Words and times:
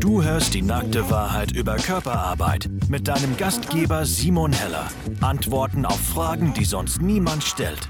Du 0.00 0.22
hörst 0.22 0.54
die 0.54 0.62
nackte 0.62 1.10
Wahrheit 1.10 1.50
über 1.56 1.74
Körperarbeit 1.74 2.70
mit 2.88 3.08
deinem 3.08 3.36
Gastgeber 3.36 4.04
Simon 4.04 4.52
Heller. 4.52 4.86
Antworten 5.20 5.84
auf 5.84 5.98
Fragen, 5.98 6.54
die 6.54 6.64
sonst 6.64 7.02
niemand 7.02 7.42
stellt. 7.42 7.88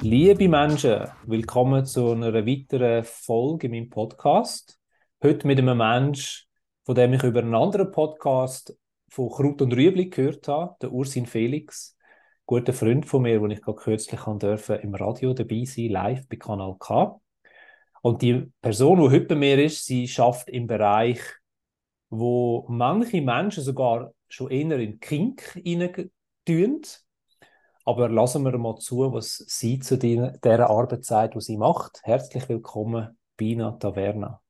Liebe 0.00 0.48
Menschen, 0.48 1.06
willkommen 1.24 1.86
zu 1.86 2.10
einer 2.10 2.34
weiteren 2.34 3.04
Folge 3.04 3.68
in 3.68 3.74
meinem 3.74 3.90
Podcast. 3.90 4.80
Heute 5.22 5.46
mit 5.46 5.60
einem 5.60 5.78
Mensch, 5.78 6.48
von 6.84 6.96
dem 6.96 7.12
ich 7.12 7.22
über 7.22 7.40
einen 7.40 7.54
anderen 7.54 7.92
Podcast 7.92 8.76
von 9.08 9.30
Kraut 9.30 9.62
und 9.62 9.72
Rüebli 9.72 10.10
gehört 10.10 10.48
habe, 10.48 10.74
der 10.82 10.90
Ursin 10.90 11.26
Felix, 11.26 11.96
guter 12.44 12.72
Freund 12.72 13.06
von 13.06 13.22
mir, 13.22 13.38
den 13.38 13.52
ich 13.52 13.62
gerade 13.62 13.78
kürzlich 13.78 14.20
durfte, 14.20 14.74
im 14.74 14.96
Radio 14.96 15.32
dabei 15.32 15.64
sein, 15.64 15.90
live 15.90 16.26
bei 16.28 16.36
Kanal 16.36 16.74
K. 16.80 17.20
Und 18.06 18.22
die 18.22 18.52
Person, 18.62 19.00
die 19.00 19.10
heute 19.10 19.26
bei 19.26 19.34
mir 19.34 19.64
ist, 19.64 19.84
sie 19.84 20.06
schafft 20.06 20.48
im 20.48 20.68
Bereich, 20.68 21.18
wo 22.08 22.64
manche 22.68 23.20
Menschen 23.20 23.64
sogar 23.64 24.12
schon 24.28 24.48
eher 24.52 24.78
in 24.78 25.00
Kink 25.00 25.60
tun. 26.44 26.82
Aber 27.84 28.08
lassen 28.08 28.44
wir 28.44 28.56
mal 28.58 28.76
zu, 28.76 29.12
was 29.12 29.38
sie 29.48 29.80
zu 29.80 29.98
dieser 29.98 30.70
Arbeitszeit, 30.70 31.34
die 31.34 31.40
sie 31.40 31.56
macht. 31.56 32.00
Herzlich 32.04 32.48
willkommen, 32.48 33.18
Bina 33.36 33.72
Taverna. 33.72 34.40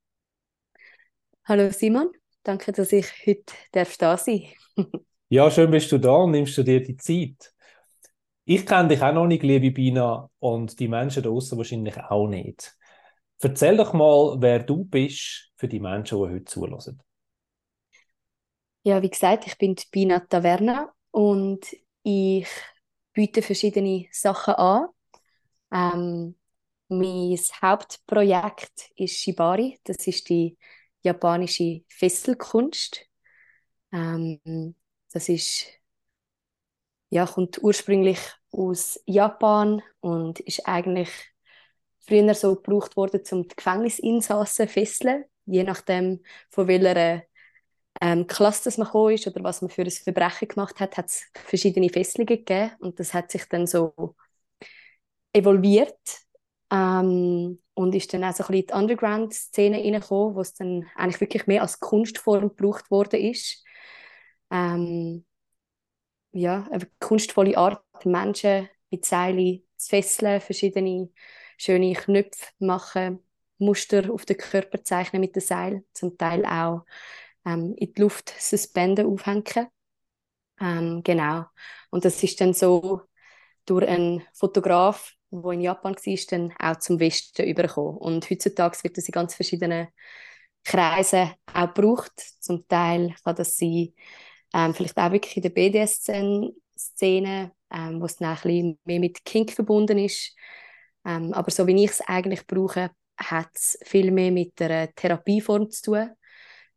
Hallo 1.46 1.70
Simon, 1.70 2.10
danke, 2.42 2.72
dass 2.72 2.92
ich 2.92 3.06
heute 3.26 3.54
darf 3.72 3.96
da 3.96 4.18
sein 4.18 4.42
Ja, 5.30 5.50
schön 5.50 5.70
bist 5.70 5.90
du 5.90 5.96
da 5.96 6.10
und 6.10 6.32
nimmst 6.32 6.58
du 6.58 6.62
dir 6.62 6.82
die 6.82 6.98
Zeit. 6.98 7.54
Ich 8.44 8.66
kenne 8.66 8.88
dich 8.88 9.00
auch 9.00 9.14
noch 9.14 9.26
nicht, 9.26 9.42
liebe 9.42 9.70
Bina, 9.70 10.28
und 10.40 10.78
die 10.78 10.88
Menschen 10.88 11.22
da 11.22 11.30
draußen 11.30 11.56
wahrscheinlich 11.56 11.96
auch 11.96 12.28
nicht. 12.28 12.75
Erzähl 13.40 13.76
doch 13.76 13.92
mal, 13.92 14.36
wer 14.40 14.60
du 14.60 14.84
bist 14.84 15.52
für 15.56 15.68
die 15.68 15.80
Menschen, 15.80 16.18
die 16.18 16.24
heute 16.34 16.44
zulassen. 16.44 17.02
Ja, 18.82 19.02
wie 19.02 19.10
gesagt, 19.10 19.46
ich 19.46 19.58
bin 19.58 19.74
Bina 19.90 20.20
Taverna 20.20 20.92
und 21.10 21.66
ich 22.02 22.46
biete 23.12 23.42
verschiedene 23.42 24.06
Sachen 24.12 24.54
an. 24.54 24.86
Ähm, 25.72 26.36
mein 26.88 27.38
Hauptprojekt 27.62 28.92
ist 28.96 29.16
Shibari. 29.16 29.80
Das 29.84 30.06
ist 30.06 30.28
die 30.28 30.56
japanische 31.02 31.82
Fesselkunst. 31.88 33.06
Ähm, 33.92 34.40
das 35.12 35.28
ist 35.28 35.66
ja, 37.10 37.26
kommt 37.26 37.62
ursprünglich 37.62 38.18
aus 38.50 39.00
Japan 39.06 39.82
und 40.00 40.40
ist 40.40 40.66
eigentlich 40.66 41.10
früher 42.06 42.34
so 42.34 42.56
gebraucht 42.56 42.96
worden, 42.96 43.22
um 43.32 43.48
die 43.48 43.56
Gefängnisinsassen 43.56 44.68
zu 44.68 44.72
fesseln, 44.72 45.24
je 45.46 45.64
nachdem, 45.64 46.22
von 46.50 46.68
welcher 46.68 47.22
ähm, 48.00 48.26
Klasse 48.26 48.70
man 48.78 48.86
gekommen 48.86 49.14
ist 49.14 49.26
oder 49.26 49.42
was 49.42 49.62
man 49.62 49.70
für 49.70 49.82
ein 49.82 49.90
Verbrechen 49.90 50.48
gemacht 50.48 50.80
hat, 50.80 50.96
hat 50.96 51.06
es 51.06 51.24
verschiedene 51.34 51.88
Fesselungen 51.88 52.26
gegeben 52.26 52.72
und 52.80 53.00
das 53.00 53.14
hat 53.14 53.30
sich 53.30 53.44
dann 53.48 53.66
so 53.66 54.14
evolviert 55.32 55.98
ähm, 56.70 57.62
und 57.74 57.94
ist 57.94 58.12
dann 58.12 58.24
auch 58.24 58.34
so 58.34 58.44
ein 58.44 58.48
bisschen 58.48 58.54
in 58.54 58.66
die 58.66 58.72
Underground-Szene 58.74 59.78
reingekommen, 59.78 60.34
wo 60.34 60.40
es 60.40 60.54
dann 60.54 60.86
eigentlich 60.94 61.20
wirklich 61.20 61.46
mehr 61.46 61.62
als 61.62 61.80
Kunstform 61.80 62.48
gebraucht 62.48 62.90
worden 62.90 63.20
ist. 63.20 63.64
Ähm, 64.50 65.24
ja, 66.32 66.66
eine 66.70 66.86
kunstvolle 67.00 67.56
Art, 67.56 67.82
Menschen 68.04 68.68
mit 68.90 69.04
Seilen 69.04 69.62
zu 69.76 69.88
fesseln, 69.88 70.40
verschiedene 70.40 71.08
schöne 71.56 71.94
Knöpfe 71.94 72.46
machen, 72.58 73.20
Muster 73.58 74.12
auf 74.12 74.26
den 74.26 74.36
Körper 74.36 74.82
zeichnen 74.84 75.20
mit 75.20 75.34
dem 75.34 75.42
Seil, 75.42 75.84
zum 75.92 76.16
Teil 76.18 76.44
auch 76.44 76.84
ähm, 77.44 77.74
in 77.76 77.92
die 77.92 78.00
Luft 78.00 78.34
suspenden, 78.38 79.06
aufhängen. 79.06 79.68
Ähm, 80.60 81.02
genau. 81.04 81.44
Und 81.90 82.04
das 82.04 82.22
ist 82.22 82.40
dann 82.40 82.54
so 82.54 83.02
durch 83.66 83.86
einen 83.88 84.22
Fotograf, 84.32 85.12
der 85.30 85.52
in 85.52 85.60
Japan 85.60 85.94
war, 85.94 86.16
dann 86.30 86.52
auch 86.58 86.78
zum 86.78 87.00
Westen 87.00 87.46
übergekommen. 87.46 87.96
Und 87.96 88.30
heutzutage 88.30 88.82
wird 88.84 88.96
das 88.96 89.06
in 89.08 89.12
ganz 89.12 89.34
verschiedenen 89.34 89.88
Kreisen 90.64 91.32
auch 91.52 91.74
gebraucht. 91.74 92.12
Zum 92.40 92.66
Teil 92.68 93.14
kann 93.24 93.36
das 93.36 93.56
sein, 93.56 93.92
ähm, 94.54 94.74
vielleicht 94.74 94.96
auch 94.98 95.12
wirklich 95.12 95.36
in 95.36 95.42
der 95.42 95.50
BDS-Szene, 95.50 97.52
ähm, 97.70 98.00
wo 98.00 98.06
es 98.06 98.16
dann 98.16 98.28
ein 98.30 98.36
bisschen 98.42 98.78
mehr 98.84 99.00
mit 99.00 99.24
Kink 99.24 99.52
verbunden 99.52 99.98
ist. 99.98 100.34
Ähm, 101.06 101.32
aber 101.32 101.50
so 101.50 101.66
wie 101.66 101.84
ich 101.84 101.92
es 101.92 102.00
eigentlich 102.00 102.46
brauche, 102.46 102.90
hat 103.16 103.50
es 103.54 103.78
viel 103.84 104.10
mehr 104.10 104.32
mit 104.32 104.58
der 104.58 104.92
Therapieform 104.94 105.70
zu 105.70 105.82
tun. 105.82 106.10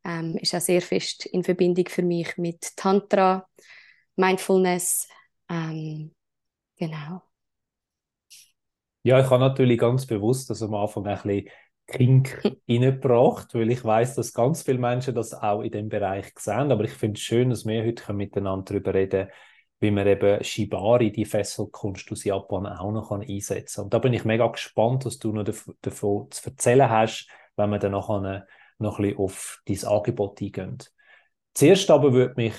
Ähm, 0.06 0.38
ist 0.38 0.56
auch 0.56 0.62
sehr 0.62 0.82
fest 0.82 1.26
in 1.26 1.44
Verbindung 1.44 1.88
für 1.90 2.04
mich 2.04 2.38
mit 2.38 2.78
Tantra, 2.78 3.46
Mindfulness. 4.16 5.10
Ähm, 5.50 6.14
genau. 6.78 7.24
Ja, 9.04 9.20
ich 9.20 9.30
habe 9.30 9.40
natürlich 9.40 9.80
ganz 9.80 10.06
bewusst 10.06 10.50
das 10.50 10.62
am 10.62 10.76
Anfang 10.76 11.08
ein 11.08 11.16
bisschen 11.22 11.50
Kink 11.88 12.42
reingebracht, 12.70 13.54
weil 13.56 13.72
ich 13.72 13.84
weiß, 13.84 14.16
dass 14.16 14.34
ganz 14.34 14.62
viele 14.62 14.78
Menschen 14.78 15.16
das 15.16 15.34
auch 15.34 15.62
in 15.62 15.72
dem 15.72 15.90
Bereich 15.90 16.32
sehen. 16.38 16.72
Aber 16.72 16.84
ich 16.84 16.92
finde 16.92 17.18
es 17.18 17.22
schön, 17.22 17.50
dass 17.50 17.66
wir 17.66 17.84
heute 17.84 18.14
miteinander 18.14 18.74
darüber 18.74 18.94
reden 18.94 19.28
können, 19.28 19.32
wie 19.80 19.92
man 19.92 20.08
eben 20.08 20.44
Shibari, 20.44 21.12
die 21.12 21.26
Fesselkunst 21.26 22.12
aus 22.12 22.24
Japan, 22.24 22.68
auch 22.68 22.92
noch 22.92 23.12
einsetzen 23.12 23.76
kann. 23.76 23.84
Und 23.86 23.94
da 23.94 24.00
bin 24.00 24.14
ich 24.14 24.26
mega 24.26 24.48
gespannt, 24.48 25.06
was 25.06 25.20
du 25.20 25.32
noch 25.32 25.46
davon 25.82 26.30
zu 26.32 26.50
erzählen 26.50 26.90
hast, 26.90 27.30
wenn 27.56 27.70
wir 27.70 27.80
dann 27.80 27.94
nachher 27.94 28.48
noch 28.78 29.00
ein 29.00 29.04
bisschen 29.04 29.18
auf 29.18 29.62
dein 29.66 29.84
Angebot 29.86 30.42
eingehen. 30.42 30.78
Zuerst 31.54 31.90
aber 31.92 32.14
würde 32.14 32.36
mich 32.38 32.56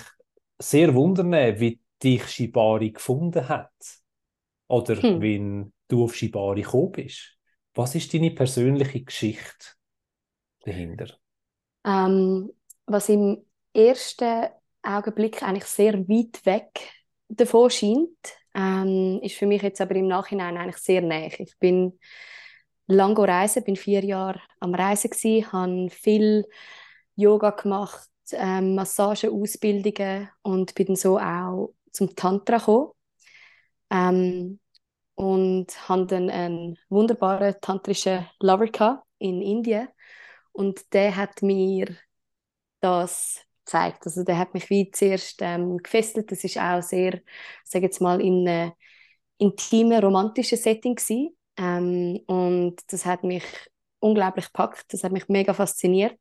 sehr 0.58 0.94
wundern, 0.94 1.32
wie 1.60 1.80
dich 2.02 2.26
Shibari 2.26 2.92
gefunden 2.92 3.48
hat. 3.48 3.72
Oder 4.68 4.96
hm. 4.96 5.20
wie 5.20 5.72
du 5.88 6.04
auf 6.04 6.14
Shibari 6.14 6.62
gekommen 6.62 6.92
bist. 6.92 7.36
Was 7.74 7.94
ist 7.94 8.12
deine 8.14 8.30
persönliche 8.30 9.02
Geschichte 9.02 9.66
dahinter? 10.64 11.14
Ähm, 11.84 12.50
was 12.86 13.08
im 13.08 13.44
ersten 13.72 14.48
Augenblick 14.82 15.42
eigentlich 15.42 15.64
sehr 15.64 15.94
weit 16.08 16.44
weg 16.46 16.99
davon 17.30 17.70
scheint, 17.70 18.34
ähm, 18.54 19.20
ist 19.22 19.36
für 19.36 19.46
mich 19.46 19.62
jetzt 19.62 19.80
aber 19.80 19.94
im 19.94 20.08
Nachhinein 20.08 20.56
eigentlich 20.56 20.78
sehr 20.78 21.02
nah. 21.02 21.26
Ich 21.26 21.56
bin 21.58 21.98
lange 22.86 23.26
reisen, 23.26 23.64
bin 23.64 23.76
vier 23.76 24.04
Jahre 24.04 24.40
am 24.58 24.74
Reisen 24.74 25.10
gewesen, 25.10 25.52
habe 25.52 25.90
viel 25.90 26.44
Yoga 27.14 27.50
gemacht, 27.50 28.08
ähm, 28.32 28.74
Massageausbildungen 28.74 30.28
und 30.42 30.74
bin 30.74 30.86
dann 30.88 30.96
so 30.96 31.18
auch 31.18 31.72
zum 31.92 32.14
Tantra 32.14 32.58
gekommen. 32.58 32.90
Ähm, 33.90 34.60
und 35.20 35.66
hatte 35.86 36.06
dann 36.06 36.30
einen 36.30 36.78
wunderbaren 36.88 37.54
tantrischen 37.60 38.26
Lover 38.40 39.02
in 39.18 39.42
Indien 39.42 39.88
und 40.52 40.94
der 40.94 41.14
hat 41.14 41.42
mir 41.42 41.94
das 42.80 43.44
gezeigt. 43.70 44.06
Also 44.06 44.24
der 44.24 44.38
hat 44.38 44.54
mich 44.54 44.68
wie 44.70 44.90
zuerst 44.90 45.40
ähm, 45.42 45.78
gefesselt. 45.78 46.30
Das 46.32 46.44
ist 46.44 46.58
auch 46.58 46.82
sehr, 46.82 47.20
sage 47.64 47.86
jetzt 47.86 48.00
mal, 48.00 48.20
in 48.20 48.46
einem 48.48 48.72
intimen, 49.38 50.02
romantischen 50.02 50.58
Setting. 50.58 50.98
Ähm, 51.56 52.20
und 52.26 52.76
das 52.88 53.06
hat 53.06 53.24
mich 53.24 53.44
unglaublich 54.00 54.46
gepackt. 54.46 54.92
Das 54.92 55.04
hat 55.04 55.12
mich 55.12 55.28
mega 55.28 55.54
fasziniert. 55.54 56.20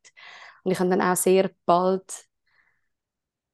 Und 0.64 0.72
ich 0.72 0.80
habe 0.80 0.90
dann 0.90 1.02
auch 1.02 1.16
sehr 1.16 1.52
bald 1.66 2.26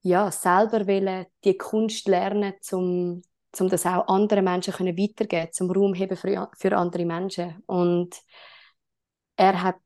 ja, 0.01 0.31
selber 0.31 0.85
wollen, 0.87 1.25
die 1.43 1.57
Kunst 1.57 2.07
lernen, 2.07 2.53
um 2.71 3.21
um 3.57 3.69
das 3.69 3.85
auch 3.85 4.07
anderen 4.09 4.43
Menschen 4.43 4.73
können 4.73 4.97
weitergeben 4.97 5.51
zum 5.53 5.71
Raum 5.71 5.93
heben 5.93 6.17
für, 6.17 6.49
für 6.57 6.75
andere 6.75 7.05
Menschen. 7.05 7.63
Und 7.67 8.13
er 9.37 9.63
hat 9.63 9.79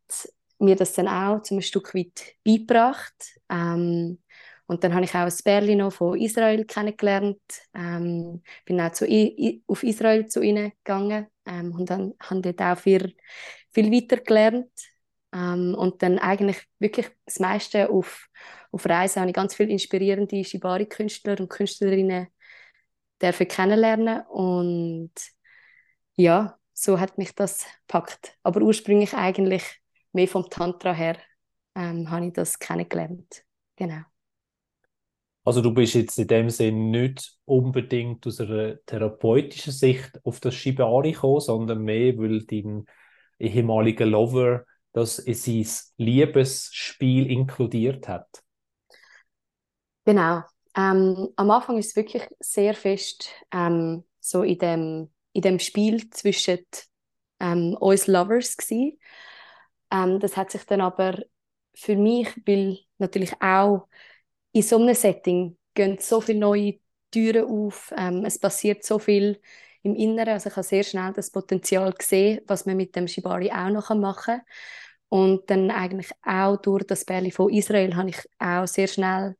mir 0.59 0.75
das 0.75 0.93
dann 0.93 1.07
auch 1.07 1.41
zum 1.41 1.61
Stück 1.61 1.95
weit 1.95 2.35
beigebracht. 2.43 3.39
Ähm, 3.49 4.19
und 4.67 4.83
dann 4.83 4.93
habe 4.93 5.05
ich 5.05 5.11
auch 5.15 5.19
ein 5.25 5.33
Berlin 5.43 5.79
noch 5.79 5.93
von 5.93 6.19
Israel 6.19 6.63
kennengelernt. 6.65 7.41
Ähm, 7.73 8.43
bin 8.65 8.79
auch 8.79 8.91
zu, 8.91 9.07
I, 9.07 9.63
auf 9.65 9.83
Israel 9.83 10.27
zu 10.27 10.41
ihnen 10.41 10.71
gegangen 10.83 11.27
ähm, 11.45 11.73
und 11.73 11.89
dann 11.89 12.13
habe 12.21 12.41
dort 12.41 12.61
auch 12.61 12.77
viel, 12.77 13.15
viel 13.71 13.91
weiter 13.91 14.17
gelernt. 14.17 14.69
Ähm, 15.33 15.75
und 15.75 16.03
dann 16.03 16.19
eigentlich 16.19 16.57
wirklich 16.79 17.07
das 17.25 17.39
meiste 17.39 17.89
auf, 17.89 18.27
auf 18.71 18.85
Reisen 18.85 19.21
habe 19.21 19.31
ich 19.31 19.35
ganz 19.35 19.55
viele 19.55 19.71
inspirierende 19.71 20.43
Shibari-Künstler 20.43 21.39
und 21.39 21.49
Künstlerinnen 21.49 22.27
dürfen 23.21 23.47
kennenlernen 23.47 24.21
und 24.27 25.11
ja, 26.15 26.57
so 26.73 26.99
hat 26.99 27.17
mich 27.17 27.33
das 27.35 27.65
gepackt. 27.87 28.37
Aber 28.43 28.61
ursprünglich 28.61 29.13
eigentlich 29.13 29.78
mehr 30.13 30.27
vom 30.27 30.49
Tantra 30.49 30.93
her 30.93 31.17
ähm, 31.75 32.09
habe 32.09 32.27
ich 32.27 32.33
das 32.33 32.59
kennengelernt. 32.59 33.43
Genau. 33.75 34.01
Also 35.43 35.61
du 35.61 35.73
bist 35.73 35.95
jetzt 35.95 36.19
in 36.19 36.27
dem 36.27 36.49
Sinn 36.49 36.91
nicht 36.91 37.37
unbedingt 37.45 38.27
aus 38.27 38.39
einer 38.39 38.75
therapeutischen 38.85 39.73
Sicht 39.73 40.19
auf 40.23 40.39
das 40.39 40.53
Shibari 40.53 41.13
gekommen, 41.13 41.39
sondern 41.39 41.81
mehr, 41.81 42.17
weil 42.17 42.43
dein 42.45 42.85
ehemaliger 43.39 44.05
Lover 44.05 44.65
das 44.91 45.19
in 45.19 45.33
sein 45.33 45.67
Liebesspiel 45.97 47.29
inkludiert 47.31 48.07
hat? 48.07 48.27
Genau. 50.05 50.41
Ähm, 50.75 51.29
am 51.35 51.51
Anfang 51.51 51.77
ist 51.77 51.87
es 51.87 51.95
wirklich 51.95 52.23
sehr 52.39 52.73
fest 52.73 53.29
ähm, 53.51 54.03
so 54.19 54.43
in 54.43 54.57
dem, 54.57 55.09
in 55.33 55.41
dem 55.41 55.59
Spiel 55.59 56.09
zwischen 56.09 56.59
ähm, 57.39 57.75
uns 57.79 58.07
Lovers 58.07 58.57
gewesen. 58.57 58.99
Ähm, 59.91 60.19
das 60.19 60.37
hat 60.37 60.51
sich 60.51 60.65
dann 60.65 60.81
aber 60.81 61.23
für 61.75 61.95
mich, 61.95 62.29
weil 62.45 62.79
natürlich 62.97 63.33
auch 63.41 63.87
in 64.51 64.63
so 64.63 64.77
einem 64.77 64.95
Setting 64.95 65.57
gehen 65.73 65.97
so 65.99 66.21
viele 66.21 66.39
neue 66.39 66.79
Türen 67.11 67.45
auf, 67.45 67.93
ähm, 67.97 68.25
es 68.25 68.39
passiert 68.39 68.83
so 68.83 68.99
viel 68.99 69.41
im 69.83 69.95
Inneren, 69.95 70.33
also 70.33 70.49
ich 70.49 70.55
habe 70.55 70.63
sehr 70.67 70.83
schnell 70.83 71.13
das 71.13 71.31
Potenzial 71.31 71.93
gesehen, 71.93 72.41
was 72.47 72.65
man 72.65 72.77
mit 72.77 72.95
dem 72.95 73.07
Shibari 73.07 73.51
auch 73.51 73.69
noch 73.69 73.89
machen 73.95 74.35
kann. 74.37 74.41
Und 75.09 75.49
dann 75.49 75.71
eigentlich 75.71 76.11
auch 76.23 76.57
durch 76.57 76.85
das 76.85 77.05
Bärli 77.05 77.31
von 77.31 77.51
Israel 77.51 77.95
habe 77.95 78.09
ich 78.09 78.17
auch 78.39 78.67
sehr 78.67 78.87
schnell 78.87 79.37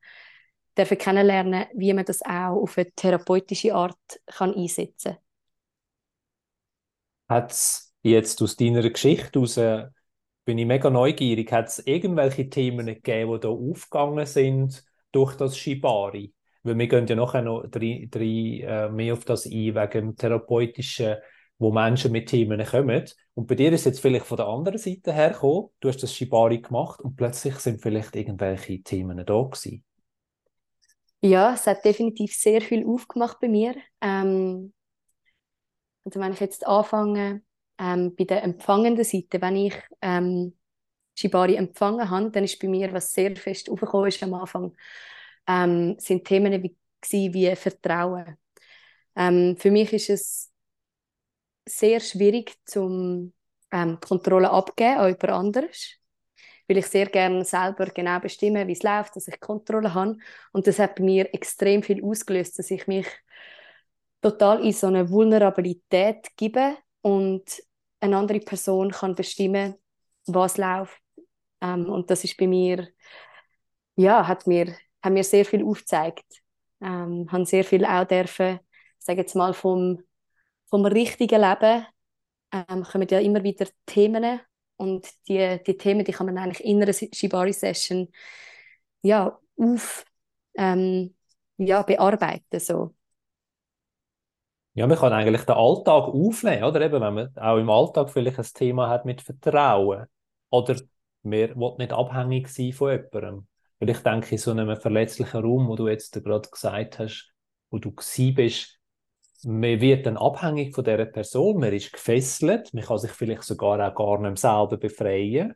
dürfen 0.78 0.98
kennenlernen, 0.98 1.66
wie 1.76 1.94
man 1.94 2.06
das 2.06 2.22
auch 2.24 2.62
auf 2.62 2.78
eine 2.78 2.92
therapeutische 2.92 3.76
Art 3.76 3.98
kann 4.28 4.56
einsetzen 4.56 5.14
kann. 5.14 5.22
Hat 7.38 7.52
es 7.52 7.94
jetzt 8.04 8.42
aus 8.42 8.56
deiner 8.56 8.88
Geschichte 8.90 9.40
heraus, 9.40 9.58
bin 10.50 10.58
ich 10.58 10.66
mega 10.66 10.90
neugierig, 10.90 11.52
hat 11.52 11.68
es 11.68 11.78
irgendwelche 11.86 12.50
Themen 12.50 12.88
gegeben, 12.88 13.34
die 13.34 13.40
da 13.40 13.50
aufgegangen 13.50 14.26
sind 14.26 14.84
durch 15.12 15.36
das 15.36 15.56
Shibari? 15.56 16.34
Weil 16.64 16.76
wir 16.76 16.88
gehen 16.88 17.06
ja 17.06 17.16
nachher 17.16 17.44
noch 17.44 17.68
drei, 17.70 18.08
drei, 18.10 18.66
äh, 18.66 18.90
mehr 18.90 19.14
auf 19.14 19.26
das 19.26 19.46
ein, 19.46 19.52
wegen 19.52 19.92
dem 19.92 20.16
Therapeutischen, 20.16 21.18
wo 21.60 21.72
Menschen 21.72 22.12
mit 22.12 22.30
Themen 22.30 22.66
kommen. 22.66 23.06
Und 23.36 23.46
bei 23.46 23.54
dir 23.54 23.72
ist 23.72 23.86
jetzt 23.86 24.00
vielleicht 24.00 24.26
von 24.26 24.38
der 24.38 24.48
anderen 24.48 24.80
Seite 24.80 25.14
hergekommen, 25.14 25.70
du 25.82 25.88
hast 25.88 26.02
das 26.02 26.16
Shibari 26.16 26.62
gemacht 26.62 27.00
und 27.00 27.16
plötzlich 27.16 27.54
sind 27.58 27.80
vielleicht 27.80 28.16
irgendwelche 28.16 28.82
Themen 28.82 29.24
da 29.24 29.44
gewesen. 29.44 29.84
Ja, 31.22 31.54
es 31.54 31.68
hat 31.68 31.86
definitiv 31.86 32.34
sehr 32.34 32.62
viel 32.62 32.88
aufgemacht 32.88 33.40
bei 33.40 33.50
mir. 33.50 33.76
Ähm, 34.02 34.74
also 36.06 36.20
wenn 36.20 36.34
ich 36.34 36.40
jetzt 36.40 36.66
anfange 36.66 37.44
ähm, 37.80 38.16
bei 38.16 38.26
der 38.26 38.44
empfangenden 38.44 39.04
Seite, 39.06 39.42
wenn 39.42 39.56
ich 39.56 39.74
ähm, 40.02 40.56
Shibari 41.16 41.56
empfangen 41.56 42.10
habe, 42.10 42.32
dann 42.32 42.44
ist 42.44 42.60
bei 42.60 42.68
mir, 42.68 42.94
was 42.94 43.14
sehr 43.14 43.36
fest 43.36 43.70
aufgekommen 43.70 44.08
ist 44.08 44.22
am 44.24 44.34
Anfang, 44.34 44.76
ähm, 45.48 45.96
sind 46.00 46.26
Themen 46.26 46.64
wie, 46.64 47.34
wie 47.34 47.56
Vertrauen. 47.56 48.38
Ähm, 49.16 49.58
für 49.58 49.72
mich 49.72 49.94
ist 49.94 50.10
es 50.10 50.52
sehr 51.68 52.00
schwierig, 52.00 52.56
zum 52.66 53.34
ähm, 53.72 54.00
Kontrolle 54.00 54.50
abgeben 54.50 54.98
an 55.00 55.08
jemand 55.10 55.30
anderes 55.30 56.00
weil 56.70 56.78
ich 56.78 56.86
sehr 56.88 57.08
gerne 57.08 57.44
selber 57.44 57.88
genau 57.88 58.20
bestimmen, 58.20 58.68
wie 58.68 58.74
es 58.74 58.84
läuft, 58.84 59.16
dass 59.16 59.28
ich 59.28 59.40
Kontrolle 59.40 59.94
habe. 59.96 60.18
Und 60.52 60.68
das 60.68 60.78
hat 60.78 60.96
bei 60.96 61.04
mir 61.04 61.34
extrem 61.34 61.82
viel 61.82 62.04
ausgelöst, 62.04 62.60
dass 62.60 62.70
ich 62.70 62.86
mich 62.86 63.08
total 64.22 64.64
in 64.64 64.74
so 64.74 64.88
eine 64.88 65.10
Vulnerabilität 65.10 66.28
gebe 66.38 66.78
und 67.02 67.44
eine 68.00 68.18
andere 68.18 68.40
Person 68.40 68.92
kann 68.92 69.16
bestimmen, 69.16 69.76
was 70.26 70.58
läuft. 70.58 71.02
Ähm, 71.62 71.90
und 71.90 72.10
das 72.10 72.24
ist 72.24 72.38
bei 72.38 72.48
mir, 72.48 72.88
ja, 73.96 74.28
hat 74.28 74.48
mir, 74.48 74.76
hat 75.02 75.14
mir 75.14 75.24
sehr 75.24 75.46
viel 75.46 75.64
aufgezeigt. 75.64 76.26
Ähm, 76.82 77.28
habe 77.32 77.46
sehr 77.46 77.66
viel 77.66 77.84
auch 77.86 78.06
dürfen, 78.06 78.60
sage 79.00 79.22
jetzt 79.22 79.36
mal 79.36 79.54
vom, 79.54 80.02
vom 80.70 80.86
richtigen 80.86 81.42
Leben 81.42 81.86
ähm, 82.52 82.84
kommen 82.84 83.08
ja 83.10 83.20
immer 83.20 83.44
wieder 83.44 83.68
Themen 83.86 84.40
und 84.78 85.08
die, 85.28 85.60
die 85.66 85.78
Themen, 85.78 86.06
die 86.06 86.12
kann 86.12 86.26
man 86.26 86.38
eigentlich 86.38 86.64
in 86.66 86.82
einer 86.82 86.94
Shibari-Session 86.94 88.10
ja, 89.02 89.38
auf, 89.58 90.06
ähm, 90.56 91.16
ja, 91.58 91.82
bearbeiten. 91.84 92.60
So. 92.60 92.96
Ja, 94.80 94.88
man 94.88 94.98
kann 94.98 95.12
eigentlich 95.12 95.42
den 95.42 95.58
Alltag 95.58 96.06
aufnehmen, 96.08 96.64
oder? 96.64 96.80
Eben, 96.80 97.02
wenn 97.02 97.14
man 97.14 97.38
auch 97.38 97.58
im 97.58 97.70
Alltag 97.70 98.10
vielleicht 98.10 98.40
ein 98.40 98.46
Thema 98.46 98.88
hat 98.88 99.04
mit 99.04 99.22
Vertrauen. 99.22 100.06
Oder 100.52 100.78
man 101.22 101.54
will 101.54 101.76
nicht 101.80 101.92
abhängig 101.92 102.48
sein 102.48 102.72
von 102.72 102.92
jemandem. 102.92 103.48
Weil 103.80 103.90
ich 103.90 103.98
denke, 103.98 104.32
in 104.32 104.38
so 104.38 104.52
einem 104.52 104.80
verletzlichen 104.80 105.42
Raum, 105.42 105.68
wo 105.68 105.76
du 105.76 105.90
jetzt 105.90 106.14
gerade 106.14 106.48
gesagt 106.50 106.98
hast, 106.98 107.30
wo 107.70 107.80
du 107.80 107.92
bist, 108.34 108.80
man 109.44 109.82
wird 109.82 110.06
dann 110.06 110.16
abhängig 110.16 110.74
von 110.74 110.86
dieser 110.86 111.08
Person, 111.08 111.60
man 111.60 111.74
ist 111.74 111.92
gefesselt, 111.92 112.74
man 112.74 112.86
kann 112.86 113.00
sich 113.00 113.12
vielleicht 113.12 113.44
sogar 113.44 113.86
auch 113.86 113.96
gar 113.96 114.22
nicht 114.22 114.38
selber 114.38 114.78
befreien 114.78 115.56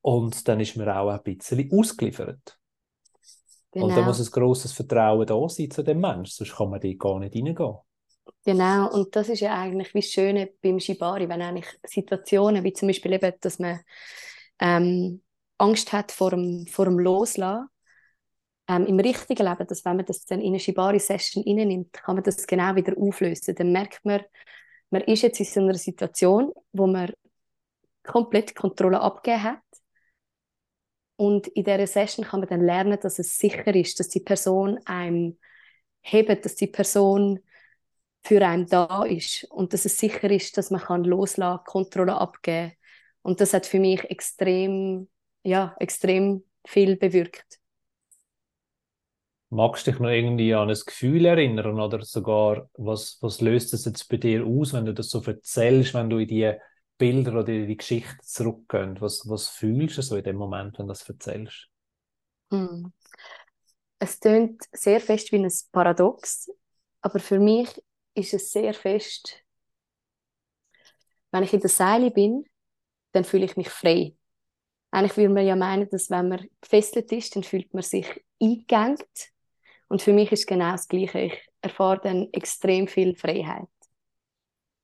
und 0.00 0.48
dann 0.48 0.58
ist 0.58 0.76
man 0.76 0.88
auch 0.88 1.10
ein 1.10 1.22
bisschen 1.22 1.70
ausgeliefert. 1.72 2.58
Genau. 3.70 3.86
Und 3.86 3.96
da 3.96 4.02
muss 4.02 4.18
ein 4.18 4.32
grosses 4.32 4.72
Vertrauen 4.72 5.24
da 5.24 5.48
sein 5.48 5.70
zu 5.70 5.84
dem 5.84 6.00
Menschen, 6.00 6.34
sonst 6.34 6.56
kann 6.56 6.70
man 6.70 6.80
da 6.80 6.92
gar 6.94 7.20
nicht 7.20 7.36
reingehen. 7.36 7.76
Genau, 8.44 8.92
und 8.92 9.14
das 9.16 9.28
ist 9.28 9.40
ja 9.40 9.54
eigentlich 9.58 9.92
wie 9.94 10.00
das 10.00 10.10
Schöne 10.10 10.50
beim 10.62 10.78
Shibari, 10.80 11.28
wenn 11.28 11.42
eigentlich 11.42 11.66
Situationen, 11.84 12.62
wie 12.64 12.72
zum 12.72 12.88
Beispiel 12.88 13.12
eben, 13.12 13.32
dass 13.40 13.58
man 13.58 13.80
ähm, 14.60 15.22
Angst 15.58 15.92
hat 15.92 16.12
vor 16.12 16.30
dem, 16.30 16.66
vor 16.66 16.84
dem 16.84 16.98
Loslassen, 16.98 17.68
ähm, 18.68 18.86
im 18.86 18.98
richtigen 19.00 19.46
Leben, 19.46 19.66
dass 19.66 19.84
wenn 19.84 19.96
man 19.96 20.06
das 20.06 20.24
dann 20.24 20.40
in 20.40 20.48
eine 20.48 20.60
Shibari-Session 20.60 21.44
nimmt, 21.44 21.92
kann 21.92 22.16
man 22.16 22.24
das 22.24 22.46
genau 22.46 22.74
wieder 22.74 22.96
auflösen. 22.98 23.54
Dann 23.54 23.72
merkt 23.72 24.04
man, 24.04 24.22
man 24.90 25.02
ist 25.02 25.22
jetzt 25.22 25.40
in 25.40 25.46
so 25.46 25.60
einer 25.60 25.74
Situation, 25.74 26.52
wo 26.72 26.86
man 26.86 27.12
komplett 28.02 28.54
Kontrolle 28.54 29.00
abgegeben 29.00 29.42
hat. 29.44 29.60
Und 31.16 31.46
in 31.48 31.64
dieser 31.64 31.86
Session 31.86 32.24
kann 32.24 32.40
man 32.40 32.48
dann 32.48 32.60
lernen, 32.60 32.98
dass 33.00 33.18
es 33.18 33.38
sicher 33.38 33.74
ist, 33.74 33.98
dass 34.00 34.08
die 34.08 34.20
Person 34.20 34.78
einem 34.84 35.38
hebt, 36.02 36.44
dass 36.44 36.56
die 36.56 36.66
Person 36.66 37.40
für 38.26 38.44
einen 38.44 38.66
da 38.66 39.04
ist 39.04 39.44
und 39.44 39.72
dass 39.72 39.84
es 39.84 39.98
sicher 39.98 40.30
ist, 40.30 40.58
dass 40.58 40.70
man 40.70 40.80
kann 40.80 41.04
loslassen, 41.04 41.64
Kontrolle 41.64 42.20
abgeben. 42.20 42.72
Und 43.22 43.40
das 43.40 43.52
hat 43.54 43.66
für 43.66 43.78
mich 43.78 44.02
extrem, 44.10 45.08
ja, 45.42 45.76
extrem 45.78 46.42
viel 46.66 46.96
bewirkt. 46.96 47.60
Magst 49.48 49.86
du 49.86 49.92
dich 49.92 50.00
noch 50.00 50.08
irgendwie 50.08 50.54
an 50.54 50.68
ein 50.68 50.78
Gefühl 50.84 51.24
erinnern 51.24 51.78
oder 51.78 52.04
sogar, 52.04 52.68
was, 52.74 53.18
was 53.20 53.40
löst 53.40 53.72
es 53.74 53.84
jetzt 53.84 54.08
bei 54.08 54.16
dir 54.16 54.44
aus, 54.44 54.72
wenn 54.72 54.86
du 54.86 54.92
das 54.92 55.08
so 55.08 55.22
erzählst, 55.22 55.94
wenn 55.94 56.10
du 56.10 56.18
in 56.18 56.26
die 56.26 56.52
Bilder 56.98 57.40
oder 57.40 57.52
in 57.52 57.68
die 57.68 57.76
Geschichte 57.76 58.16
zurückgehst? 58.22 59.00
Was, 59.00 59.28
was 59.28 59.48
fühlst 59.48 59.98
du 59.98 60.02
so 60.02 60.16
in 60.16 60.24
dem 60.24 60.36
Moment, 60.36 60.78
wenn 60.78 60.86
du 60.86 60.92
das 60.92 61.08
erzählst? 61.08 61.68
Hm. 62.50 62.92
Es 64.00 64.18
klingt 64.18 64.64
sehr 64.72 65.00
fest 65.00 65.30
wie 65.30 65.36
ein 65.36 65.52
Paradox, 65.70 66.50
aber 67.00 67.20
für 67.20 67.38
mich 67.38 67.68
ist 68.16 68.34
es 68.34 68.50
sehr 68.50 68.74
fest, 68.74 69.42
wenn 71.32 71.42
ich 71.42 71.52
in 71.52 71.60
der 71.60 71.70
Seile 71.70 72.10
bin, 72.10 72.44
dann 73.12 73.24
fühle 73.24 73.44
ich 73.44 73.56
mich 73.56 73.68
frei. 73.68 74.14
Eigentlich 74.90 75.16
würde 75.16 75.34
man 75.34 75.46
ja 75.46 75.56
meinen, 75.56 75.88
dass 75.90 76.10
wenn 76.10 76.28
man 76.28 76.48
gefesselt 76.60 77.12
ist, 77.12 77.36
dann 77.36 77.42
fühlt 77.42 77.72
man 77.74 77.82
sich 77.82 78.06
eingegangen 78.40 78.98
und 79.88 80.02
für 80.02 80.12
mich 80.12 80.32
ist 80.32 80.46
genau 80.46 80.72
das 80.72 80.88
Gleiche. 80.88 81.20
Ich 81.20 81.48
erfahre 81.60 82.00
dann 82.00 82.28
extrem 82.32 82.88
viel 82.88 83.14
Freiheit. 83.14 83.68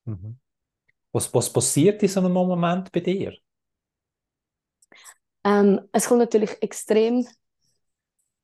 Mhm. 0.05 0.39
Was, 1.11 1.33
was 1.33 1.51
passiert 1.51 2.01
in 2.03 2.09
so 2.09 2.19
einem 2.19 2.33
Moment 2.33 2.91
bei 2.91 2.99
dir? 2.99 3.37
Ähm, 5.43 5.81
es 5.91 6.07
kommt 6.07 6.19
natürlich 6.19 6.51
extrem 6.61 7.27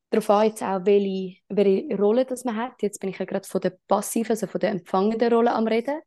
darauf 0.10 0.30
an, 0.30 0.48
jetzt 0.48 0.64
auch, 0.64 0.86
welche, 0.86 1.40
welche 1.50 1.98
Rolle 1.98 2.26
das 2.26 2.46
man 2.46 2.56
hat. 2.56 2.82
Jetzt 2.82 3.00
bin 3.00 3.10
ich 3.10 3.20
ja 3.20 3.26
gerade 3.26 3.48
von 3.48 3.62
der 3.62 3.78
passiven, 3.88 4.32
also 4.32 4.48
von 4.48 4.60
der 4.60 4.72
empfangenden 4.72 5.34
Rolle 5.34 5.54
am 5.54 5.68
Reden. 5.68 6.02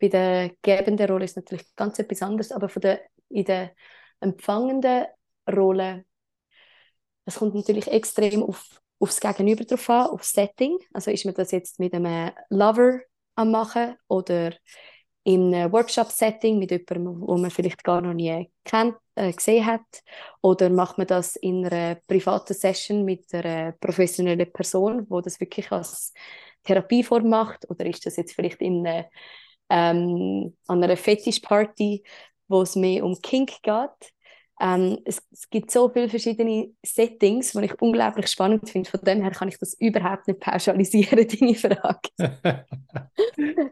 Bei 0.00 0.08
der 0.08 0.50
gebenden 0.62 1.08
Rolle 1.08 1.24
ist 1.24 1.36
natürlich 1.36 1.74
ganz 1.76 1.98
etwas 1.98 2.22
anderes, 2.22 2.52
aber 2.52 2.68
von 2.68 2.82
der, 2.82 3.00
in 3.28 3.44
der 3.44 3.72
empfangenden 4.20 5.06
Rolle, 5.50 6.04
es 7.24 7.36
kommt 7.36 7.54
natürlich 7.54 7.88
extrem 7.88 8.42
auf 8.42 8.80
aufs 9.00 9.20
Gegenüber 9.20 9.64
drauf 9.64 9.90
an, 9.90 10.06
aufs 10.06 10.32
Setting. 10.32 10.78
Also 10.92 11.10
ist 11.10 11.24
man 11.24 11.34
das 11.34 11.50
jetzt 11.50 11.78
mit 11.78 11.94
einem 11.94 12.32
Lover 12.48 13.00
am 13.34 13.50
machen 13.50 13.96
oder 14.08 14.52
in 15.24 15.54
einem 15.54 15.72
Workshop-Setting 15.72 16.58
mit 16.58 16.70
jemandem, 16.70 17.20
wo 17.26 17.36
man 17.36 17.50
vielleicht 17.50 17.82
gar 17.82 18.00
noch 18.00 18.12
nie 18.12 18.50
kennt, 18.64 18.94
äh, 19.14 19.32
gesehen 19.32 19.66
hat? 19.66 19.82
Oder 20.42 20.70
macht 20.70 20.98
man 20.98 21.06
das 21.06 21.36
in 21.36 21.66
einer 21.66 21.96
privaten 22.06 22.54
Session 22.54 23.04
mit 23.04 23.32
einer 23.34 23.72
professionellen 23.72 24.52
Person, 24.52 25.06
wo 25.08 25.20
das 25.20 25.40
wirklich 25.40 25.72
als 25.72 26.12
Therapieform 26.64 27.28
macht? 27.28 27.68
Oder 27.70 27.86
ist 27.86 28.04
das 28.06 28.16
jetzt 28.16 28.34
vielleicht 28.34 28.60
in 28.60 28.86
eine, 28.86 29.08
ähm, 29.70 30.56
an 30.66 30.84
einer 30.84 30.96
Fetisch-Party, 30.96 32.04
wo 32.48 32.62
es 32.62 32.76
mehr 32.76 33.04
um 33.04 33.20
Kink 33.22 33.62
geht? 33.62 34.13
Ähm, 34.60 34.98
es, 35.04 35.20
es, 35.32 35.50
gibt 35.50 35.72
so 35.72 35.88
viele 35.88 36.08
verschiedene 36.08 36.68
Settings, 36.84 37.52
die 37.52 37.64
ich 37.64 37.82
unglaublich 37.82 38.28
spannend 38.28 38.68
finde. 38.68 38.88
Von 38.88 39.00
dem 39.00 39.20
her 39.20 39.32
kann 39.32 39.48
ich 39.48 39.58
das 39.58 39.74
überhaupt 39.74 40.28
nicht 40.28 40.38
pauschalisieren, 40.38 41.26
deine 41.40 41.54
Frage. 41.56 42.08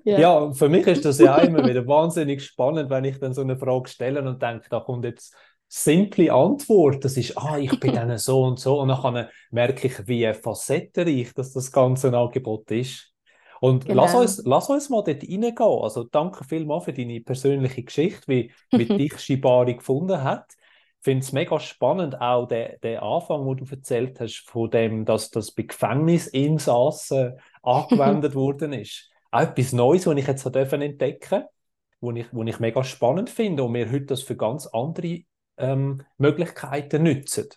ja. 0.04 0.18
ja. 0.18 0.52
für 0.52 0.68
mich 0.68 0.86
ist 0.88 1.04
das 1.04 1.20
ja 1.20 1.36
immer 1.38 1.66
wieder 1.66 1.86
wahnsinnig 1.86 2.44
spannend, 2.44 2.90
wenn 2.90 3.04
ich 3.04 3.18
dann 3.20 3.32
so 3.32 3.42
eine 3.42 3.56
Frage 3.56 3.88
stelle 3.88 4.22
und 4.28 4.42
denke, 4.42 4.66
da 4.70 4.80
kommt 4.80 5.04
jetzt 5.04 5.36
simple 5.68 6.32
Antwort. 6.32 7.04
Das 7.04 7.16
ist, 7.16 7.38
ah, 7.38 7.58
ich 7.58 7.78
bin 7.78 7.94
dann 7.94 8.18
so 8.18 8.42
und 8.42 8.58
so. 8.58 8.80
Und 8.80 8.88
dann 8.88 9.28
merke 9.52 9.86
ich, 9.86 10.08
wie 10.08 10.32
facettenreich 10.34 11.32
dass 11.32 11.52
das 11.52 11.70
ganze 11.70 12.12
Angebot 12.12 12.70
ist. 12.72 13.12
Und 13.60 13.86
genau. 13.86 14.02
lass, 14.02 14.14
uns, 14.16 14.42
lass 14.44 14.68
uns 14.68 14.90
mal 14.90 15.04
dort 15.04 15.22
reingehen. 15.22 15.54
Also 15.58 16.02
danke 16.02 16.42
vielmals 16.42 16.84
für 16.84 16.92
deine 16.92 17.20
persönliche 17.20 17.84
Geschichte, 17.84 18.22
wie, 18.26 18.52
wie 18.72 18.84
dich 18.98 19.16
Shibari 19.20 19.76
gefunden 19.76 20.22
hat. 20.24 20.52
Ich 21.02 21.04
finde 21.04 21.24
es 21.24 21.32
mega 21.32 21.58
spannend, 21.58 22.20
auch 22.20 22.46
der, 22.46 22.78
der 22.78 23.02
Anfang, 23.02 23.44
wo 23.44 23.54
du 23.54 23.64
erzählt 23.68 24.20
hast, 24.20 24.48
von 24.48 24.70
dem, 24.70 25.04
dass 25.04 25.30
das 25.30 25.50
bei 25.50 25.64
Gefängnisinsassen 25.64 27.40
angewendet 27.62 28.36
worden 28.36 28.72
ist. 28.72 29.10
Auch 29.32 29.40
etwas 29.40 29.72
Neues, 29.72 30.06
was 30.06 30.16
ich 30.16 30.26
jetzt 30.28 30.46
entdecken 30.46 31.42
was 32.00 32.16
ich, 32.16 32.26
ich 32.32 32.60
mega 32.60 32.84
spannend 32.84 33.30
finde 33.30 33.64
und 33.64 33.74
wir 33.74 33.90
heute 33.90 34.06
das 34.06 34.22
für 34.22 34.36
ganz 34.36 34.68
andere 34.68 35.22
ähm, 35.56 36.04
Möglichkeiten 36.18 37.02
nutzen. 37.02 37.48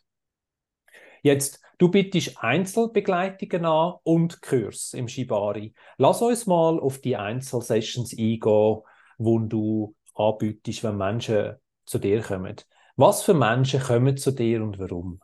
Jetzt, 1.22 1.62
du 1.78 1.90
bietest 1.90 2.44
Einzelbegleitungen 2.44 3.66
an 3.66 3.94
und 4.02 4.42
Kurs 4.42 4.96
im 4.96 5.08
Shibari. 5.08 5.76
Lass 5.98 6.20
uns 6.24 6.48
mal 6.48 6.80
auf 6.80 7.00
die 7.00 7.16
Einzelsessions 7.16 8.12
eingehen, 8.14 8.82
wo 9.20 9.40
du 9.40 9.96
anbietest, 10.16 10.84
wenn 10.84 10.98
Menschen 10.98 11.58
zu 11.86 12.00
dir 12.00 12.24
kommen. 12.24 12.56
Was 12.96 13.24
für 13.24 13.34
Menschen 13.34 13.82
kommen 13.82 14.18
zu 14.18 14.32
dir 14.32 14.64
und 14.64 14.80
warum? 14.80 15.20